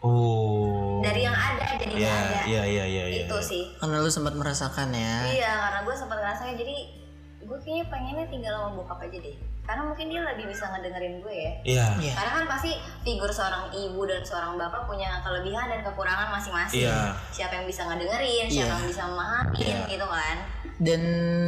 Oh. 0.02 0.98
dari 1.00 1.22
yang 1.22 1.32
ada 1.32 1.78
jadi 1.78 1.86
nggak 1.88 2.02
Iya, 2.02 2.14
ada 2.18 2.40
iya, 2.44 2.64
iya, 2.66 2.86
iya, 2.86 3.04
iya. 3.08 3.24
itu 3.24 3.38
sih 3.40 3.70
Karena 3.78 4.02
lu 4.02 4.10
sempat 4.10 4.34
merasakan 4.34 4.90
ya. 4.92 5.30
Iya, 5.30 5.52
karena 5.62 5.80
gue 5.82 5.96
sempat 5.96 6.18
ngerasain 6.18 6.58
jadi 6.58 6.76
gue 7.42 7.58
kayaknya 7.60 7.86
pengennya 7.86 8.26
tinggal 8.26 8.54
sama 8.56 8.70
bokap 8.76 8.98
aja 9.00 9.18
deh. 9.20 9.38
Karena 9.72 9.88
mungkin 9.88 10.12
dia 10.12 10.20
lebih 10.22 10.52
bisa 10.52 10.68
ngedengerin 10.68 11.24
gue 11.24 11.32
ya 11.34 11.52
Iya. 11.64 11.86
Iya. 11.98 12.14
karena 12.14 12.32
kan 12.34 12.46
pasti 12.46 12.72
figur 13.02 13.32
seorang 13.32 13.72
ibu 13.72 14.04
dan 14.04 14.20
seorang 14.20 14.60
bapak 14.60 14.84
punya 14.84 15.24
kelebihan 15.24 15.64
dan 15.66 15.80
kekurangan 15.82 16.28
masing-masing 16.30 16.84
Iya. 16.84 17.16
siapa 17.32 17.56
yang 17.56 17.66
bisa 17.66 17.88
ngedengerin 17.88 18.46
siapa 18.46 18.68
Iya. 18.68 18.76
yang 18.76 18.84
bisa 18.86 19.04
memahamin 19.08 19.56
Iya. 19.58 19.80
gitu 19.88 20.06
kan 20.06 20.38
Dan 20.76 21.02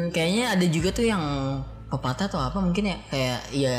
kayaknya 0.09 0.45
ada 0.51 0.65
juga 0.65 0.89
tuh 0.89 1.03
yang 1.03 1.23
pepatah 1.89 2.25
atau 2.25 2.39
apa 2.39 2.55
mungkin 2.57 2.85
ya 2.85 2.97
kayak 3.09 3.39
ya 3.51 3.75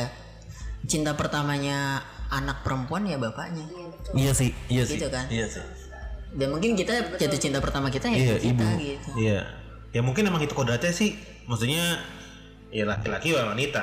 cinta 0.85 1.15
pertamanya 1.15 2.03
anak 2.29 2.61
perempuan 2.61 3.07
ya 3.07 3.17
bapaknya. 3.17 3.63
iya 3.65 3.87
betul 3.89 4.13
Iya 4.13 4.33
sih, 4.35 4.51
iya 4.67 4.83
sih. 4.83 4.99
Gitu 4.99 5.07
kan? 5.09 5.25
Iya 5.31 5.47
sih. 5.47 5.63
Dan 6.35 6.51
mungkin 6.51 6.75
kita 6.75 7.15
jatuh 7.15 7.39
cinta 7.39 7.63
pertama 7.63 7.87
kita 7.89 8.11
ya 8.11 8.19
Iya, 8.19 8.37
kita 8.37 8.51
ibu. 8.51 8.67
gitu. 8.77 9.09
Iya. 9.17 9.41
Ya 9.95 10.01
mungkin 10.03 10.27
emang 10.27 10.43
itu 10.43 10.51
kodratnya 10.53 10.91
sih. 10.91 11.15
Maksudnya 11.47 12.03
ya 12.69 12.85
laki-laki 12.85 13.31
sama 13.31 13.55
wanita. 13.55 13.83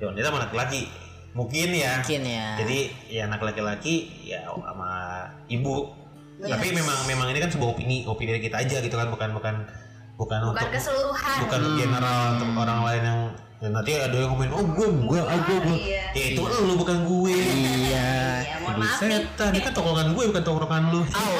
Ya 0.00 0.04
wanita 0.08 0.26
sama 0.32 0.40
laki-laki. 0.48 0.82
Mungkin 1.36 1.68
ya. 1.76 2.00
Mungkin 2.00 2.22
ya. 2.24 2.46
Jadi 2.58 2.78
ya 3.12 3.22
anak 3.28 3.40
laki-laki 3.44 3.94
ya 4.24 4.48
sama 4.48 4.90
ibu. 5.46 5.92
Tapi 6.40 6.72
memang 6.72 7.04
memang 7.04 7.28
ini 7.28 7.38
kan 7.44 7.52
sebuah 7.52 7.76
opini, 7.76 8.08
opini 8.08 8.32
dari 8.32 8.42
kita 8.48 8.64
aja 8.64 8.80
gitu 8.80 8.96
kan, 8.96 9.12
bukan 9.12 9.28
bukan 9.36 9.54
bukan, 10.20 10.38
bukan 10.44 10.52
untuk 10.52 10.68
keseluruhan 10.76 11.36
bukan 11.48 11.60
general 11.80 12.20
untuk 12.36 12.48
orang 12.60 12.80
lain 12.84 13.02
yang 13.08 13.20
dan 13.60 13.70
nanti 13.76 13.92
ada 13.92 14.16
yang 14.16 14.32
ngomongin 14.32 14.52
oh 14.56 14.64
gue 14.72 14.86
gue 14.88 15.20
ah 15.20 15.40
gue 15.44 15.56
gue 15.68 15.76
iya. 15.84 16.04
ya 16.16 16.24
itu 16.32 16.40
lu 16.44 16.74
bukan 16.80 16.96
gue 17.04 17.36
Iya. 17.36 18.08
ya 18.40 18.88
setan 18.96 19.52
ini 19.52 19.60
kan 19.60 19.72
tongkrongan 19.76 20.16
gue 20.16 20.24
bukan 20.32 20.42
tongkrongan 20.44 20.82
lu 20.92 21.00
aduh 21.04 21.36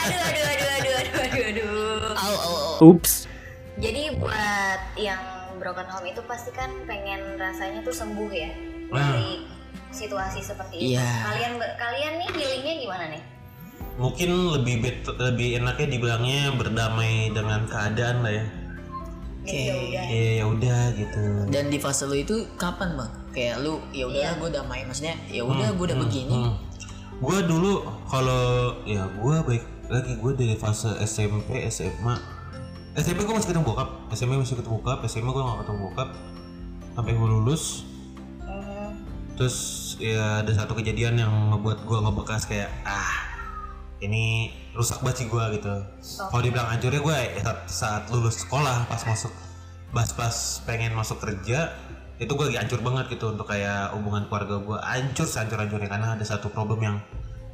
aduh 0.04 0.20
aduh 0.28 0.44
aduh 0.48 0.68
aduh 0.72 0.92
aduh 0.96 1.20
aduh 1.28 1.44
aduh 1.44 2.12
Au, 2.12 2.34
au, 2.36 2.56
au. 2.56 2.88
Ups. 2.96 3.28
jadi 3.76 4.16
buat 4.16 4.80
yang 4.96 5.20
broken 5.62 5.86
home 5.86 6.04
itu 6.04 6.18
pasti 6.22 6.50
kan 6.50 6.68
pengen 6.84 7.38
rasanya 7.38 7.80
tuh 7.80 7.94
sembuh 7.94 8.28
ya 8.28 8.50
Nah. 8.90 8.98
dari 9.08 9.46
situasi 9.88 10.42
seperti 10.42 10.74
itu 10.76 10.92
Iya. 10.92 11.06
kalian 11.22 11.52
kalian 11.76 12.12
nih 12.18 12.28
healingnya 12.34 12.74
gimana 12.78 13.04
nih 13.08 13.22
mungkin 13.94 14.30
lebih 14.52 14.76
bet- 14.80 15.16
lebih 15.16 15.48
enaknya 15.56 15.86
dibilangnya 15.88 16.40
berdamai 16.52 17.30
dengan 17.30 17.64
keadaan 17.64 18.20
lah 18.20 18.32
ya 18.32 18.44
ya 19.42 19.74
udah 19.74 20.04
ya 20.08 20.30
ya 20.34 20.44
udah 20.46 20.80
gitu 20.92 21.22
Dan 21.48 21.64
di 21.66 21.76
fase 21.76 22.04
lu 22.04 22.14
itu 22.14 22.46
kapan 22.54 22.94
bang? 22.94 23.10
Kayak 23.32 23.56
lu 23.58 23.82
ya 23.90 24.06
udahlah 24.06 24.34
gue 24.38 24.50
damai 24.52 24.80
maksudnya 24.82 25.16
ya 25.26 25.42
udah 25.42 25.72
gue 25.72 25.84
udah 25.84 25.98
begini. 25.98 26.36
Hmm. 26.36 26.54
gue 27.18 27.38
dulu 27.44 27.72
kalau 28.04 28.44
ya 28.82 29.02
gue 29.08 29.36
baik 29.42 29.62
lagi 29.88 30.12
gue 30.14 30.32
dari 30.32 30.54
fase 30.54 30.90
SMP 31.00 31.62
SMA 31.66 32.16
SMP 32.92 33.24
gue 33.24 33.32
masih 33.32 33.56
ketemu 33.56 33.64
bokap. 33.72 33.88
SMP 34.12 34.36
masih 34.36 34.56
ketemu 34.60 34.84
bokap 34.84 35.00
SMA 35.08 35.30
gue 35.32 35.42
gak 35.42 35.58
ketemu 35.64 35.78
bokap. 35.88 36.08
Sampai 36.92 37.12
gue 37.16 37.28
lulus. 37.28 37.88
Mhm. 38.42 38.92
terus 39.32 39.56
ya 39.96 40.44
ada 40.44 40.52
satu 40.52 40.76
kejadian 40.76 41.16
yang 41.16 41.32
ngebuat 41.48 41.88
gue 41.88 41.98
ngebekas 42.04 42.44
kayak 42.44 42.68
ah 42.84 43.32
ini 44.04 44.52
rusak 44.76 45.00
banget 45.00 45.24
sih 45.24 45.28
gue 45.32 45.44
gitu. 45.56 45.72
Kalau 46.28 46.42
dibilang 46.44 46.68
hancurnya 46.68 47.00
gue 47.00 47.18
saat, 47.40 47.58
saat 47.64 48.02
lulus 48.12 48.44
sekolah 48.44 48.84
pas 48.92 49.00
masuk 49.08 49.32
pas 49.88 50.04
pas 50.12 50.36
pengen 50.68 50.92
masuk 50.92 51.16
kerja 51.16 51.72
itu 52.20 52.28
gue 52.28 52.44
lagi 52.52 52.60
hancur 52.60 52.84
banget 52.84 53.16
gitu 53.16 53.32
untuk 53.32 53.48
kayak 53.48 53.96
hubungan 53.96 54.28
keluarga 54.28 54.60
gue 54.60 54.78
hancur 54.84 55.24
hancur 55.24 55.58
hancurnya 55.64 55.88
karena 55.88 56.08
ada 56.12 56.24
satu 56.28 56.52
problem 56.52 56.80
yang 56.84 56.96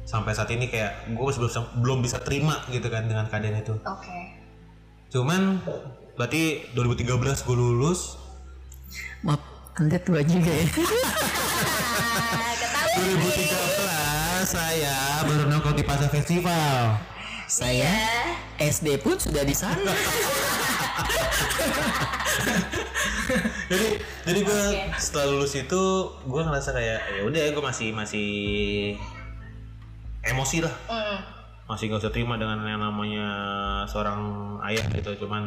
sampai 0.03 0.35
saat 0.35 0.51
ini 0.51 0.67
kayak 0.67 1.15
gue 1.15 1.23
masih 1.23 1.39
belum 1.39 1.63
belum 1.79 1.99
bisa 2.03 2.19
terima 2.19 2.59
gitu 2.75 2.91
kan 2.91 3.07
dengan 3.07 3.23
keadaan 3.31 3.63
itu. 3.63 3.79
Oke 3.87 4.38
cuman 5.09 5.57
berarti 6.13 6.43
2013 6.71 7.09
gue 7.41 7.55
lulus 7.55 8.15
Maaf, 9.19 9.41
anda 9.75 9.97
tua 9.97 10.21
juga 10.21 10.47
ya. 10.47 10.63
ah 10.63 12.53
ketahuan 12.53 13.17
2013 13.17 14.45
saya 14.45 14.95
baru 15.23 15.43
nongkrong 15.47 15.75
di 15.75 15.83
pasar 15.83 16.09
festival 16.09 16.95
Saya 17.45 17.81
ya 17.81 17.97
SD 18.61 19.01
pun 19.01 19.17
sudah 19.17 19.41
di 19.41 19.57
sana. 19.57 19.89
jadi 23.65 23.87
jadi 24.21 24.39
gue 24.39 24.61
setelah 24.95 25.27
lulus 25.27 25.53
itu 25.55 25.81
gue 26.21 26.41
ngerasa 26.43 26.69
kayak 26.69 26.99
ya 27.09 27.21
udah 27.23 27.43
gue 27.49 27.63
masih 27.63 27.89
masih 27.89 28.29
emosi 30.23 30.61
lah 30.61 30.73
Mm. 30.85 31.19
Masih 31.69 31.93
gak 31.93 32.01
usah 32.01 32.09
terima 32.09 32.33
dengan 32.33 32.65
yang 32.65 32.81
namanya 32.81 33.27
seorang 33.85 34.19
ayah 34.65 34.89
gitu. 34.89 35.21
Cuman 35.21 35.45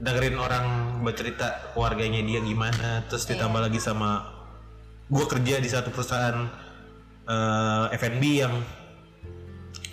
dengerin 0.00 0.40
orang 0.40 0.66
bercerita 1.04 1.76
keluarganya 1.76 2.24
dia 2.24 2.40
gimana 2.40 3.04
terus 3.04 3.28
ditambah 3.28 3.60
lagi 3.60 3.76
sama 3.76 4.24
gue 5.12 5.24
kerja 5.28 5.60
di 5.60 5.68
satu 5.68 5.92
perusahaan 5.92 6.48
eh, 7.28 7.96
F&B 8.00 8.22
yang 8.40 8.54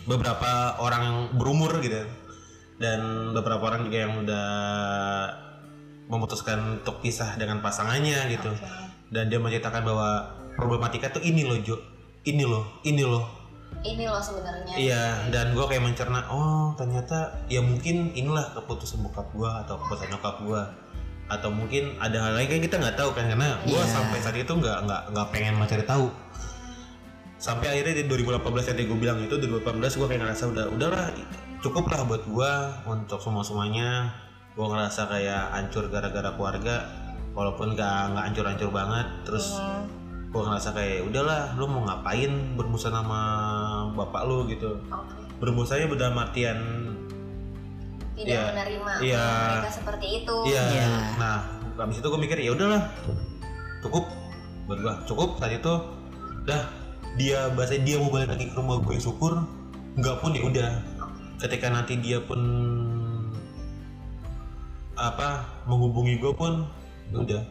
beberapa 0.07 0.79
orang 0.79 1.01
yang 1.03 1.17
berumur 1.35 1.83
gitu. 1.83 2.07
Dan 2.79 3.33
beberapa 3.35 3.67
orang 3.67 3.91
juga 3.91 3.97
yang 3.99 4.23
udah 4.23 4.47
memutuskan 6.07 6.79
untuk 6.79 7.03
pisah 7.03 7.35
dengan 7.35 7.59
pasangannya 7.59 8.31
gitu. 8.31 8.55
Dan 9.11 9.27
dia 9.27 9.43
menceritakan 9.43 9.83
bahwa 9.83 10.09
problematika 10.55 11.19
tuh 11.19 11.23
ini 11.25 11.43
loh 11.43 11.59
Jo. 11.59 11.75
Ini 12.23 12.43
loh 12.47 12.79
ini 12.87 13.03
loh 13.03 13.46
ini 13.81 14.03
loh 14.03 14.19
sebenarnya 14.19 14.73
Iya, 14.73 15.05
dan 15.29 15.53
gue 15.53 15.63
kayak 15.63 15.83
mencerna, 15.83 16.25
oh 16.27 16.73
ternyata 16.73 17.45
ya 17.47 17.61
mungkin 17.61 18.11
inilah 18.11 18.51
keputusan 18.53 18.99
bokap 19.01 19.29
gue 19.31 19.49
atau 19.63 19.77
keputusan 19.79 20.11
nyokap 20.11 20.35
gue 20.43 20.61
atau 21.27 21.49
mungkin 21.51 21.91
ada 21.99 22.17
hal 22.23 22.33
lain 22.35 22.47
kan 22.47 22.59
kita 22.63 22.75
nggak 22.79 22.95
tahu 22.95 23.11
kan 23.11 23.27
karena 23.27 23.59
gue 23.61 23.75
Iya. 23.75 23.83
sampai 23.85 24.17
saat 24.17 24.35
itu 24.35 24.47
nggak 24.49 24.77
nggak 24.87 25.01
nggak 25.11 25.27
pengen 25.29 25.59
mencari 25.59 25.83
tahu 25.83 26.07
sampai 27.37 27.67
akhirnya 27.69 28.01
di 28.01 28.03
2018 28.07 28.41
yang 28.73 28.87
gue 28.87 28.99
bilang 28.99 29.19
itu 29.21 29.35
2018 29.35 29.77
gue 29.93 30.07
kayak 30.07 30.21
ngerasa 30.23 30.43
udah 30.49 30.65
udahlah 30.71 31.05
cukup 31.59 31.85
lah 31.91 32.01
buat 32.07 32.23
gue 32.25 32.51
untuk 32.87 33.19
semua 33.19 33.43
semuanya 33.43 34.09
gue 34.55 34.65
ngerasa 34.65 35.05
kayak 35.05 35.43
hancur 35.53 35.85
gara-gara 35.91 36.33
keluarga 36.33 36.75
walaupun 37.35 37.75
nggak 37.75 37.99
nggak 38.15 38.23
hancur-hancur 38.31 38.69
banget 38.71 39.07
terus 39.21 39.59
Hmm. 39.59 39.85
Gue 40.27 40.41
ngerasa 40.43 40.69
kayak 40.75 41.07
udahlah 41.07 41.55
lu 41.55 41.65
mau 41.71 41.87
ngapain 41.87 42.31
bermusuhan 42.59 42.99
sama 42.99 43.21
bapak 43.95 44.21
lu 44.27 44.43
gitu. 44.51 44.75
Oke. 44.91 45.15
Bermusanya 45.39 45.87
dalam 45.95 46.17
artian 46.19 46.57
tidak 48.17 48.33
Iya. 48.33 48.43
menerima 48.51 48.91
Iya. 49.05 49.25
kalau 49.25 49.53
mereka 49.53 49.71
seperti 49.71 50.07
itu. 50.23 50.35
Iya. 50.49 50.63
Iya. 50.73 50.87
nah 51.21 51.37
habis 51.77 52.01
itu 52.01 52.07
gue 52.09 52.19
mikir 52.19 52.37
ya 52.41 52.51
udahlah 52.57 52.81
cukup 53.85 54.09
buat 54.67 54.79
gue 54.83 54.93
cukup 55.07 55.29
saat 55.39 55.53
itu. 55.55 55.73
Dah 56.43 56.63
dia 57.15 57.49
bahasa 57.55 57.79
dia 57.79 57.95
mau 57.97 58.11
balik 58.11 58.29
lagi 58.35 58.45
ke 58.51 58.55
rumah 58.57 58.81
gue 58.83 58.97
syukur. 58.99 59.37
Nggak 59.95 60.15
pun 60.21 60.31
ya 60.35 60.43
udah. 60.43 60.71
Ketika 61.37 61.69
nanti 61.69 61.97
dia 62.01 62.17
pun 62.19 62.41
apa 64.97 65.45
menghubungi 65.69 66.17
gue 66.17 66.33
pun 66.33 66.65
ya 67.13 67.17
udah 67.21 67.41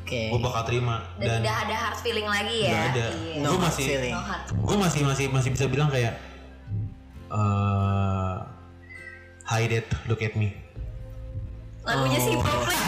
Oke. 0.00 0.28
gue 0.28 0.40
bakal 0.40 0.62
terima 0.64 1.00
dan, 1.16 1.26
dan 1.26 1.38
tidak 1.42 1.56
ada 1.64 1.76
hard 1.80 1.98
feeling 2.00 2.26
lagi 2.26 2.56
ya 2.64 2.76
ada 2.90 3.06
Iya. 3.14 3.40
No 3.40 3.48
gue 3.50 3.60
masih. 3.62 3.86
No 4.10 4.20
gue 4.64 4.76
masih 4.76 5.00
masih 5.02 5.26
masih 5.28 5.50
bisa 5.52 5.64
bilang 5.66 5.88
kayak 5.88 6.18
eh 7.30 8.36
hi 9.44 9.62
dad 9.66 9.86
look 10.06 10.20
at 10.20 10.34
me 10.34 10.52
lagunya 11.82 12.18
Oh. 12.18 12.24
si 12.24 12.32
Poplet 12.34 12.80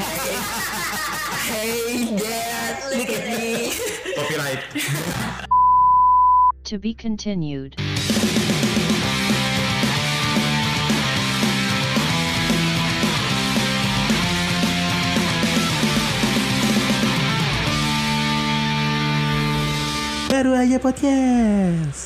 Hey 1.47 2.11
dad, 2.19 2.75
look 2.91 3.07
at 3.09 3.25
me. 3.29 3.71
copyright 4.19 4.63
To 6.67 6.83
be 6.83 6.91
continued. 6.93 7.79
Baru 20.27 20.59
aja 20.59 20.83
podcast 20.83 22.06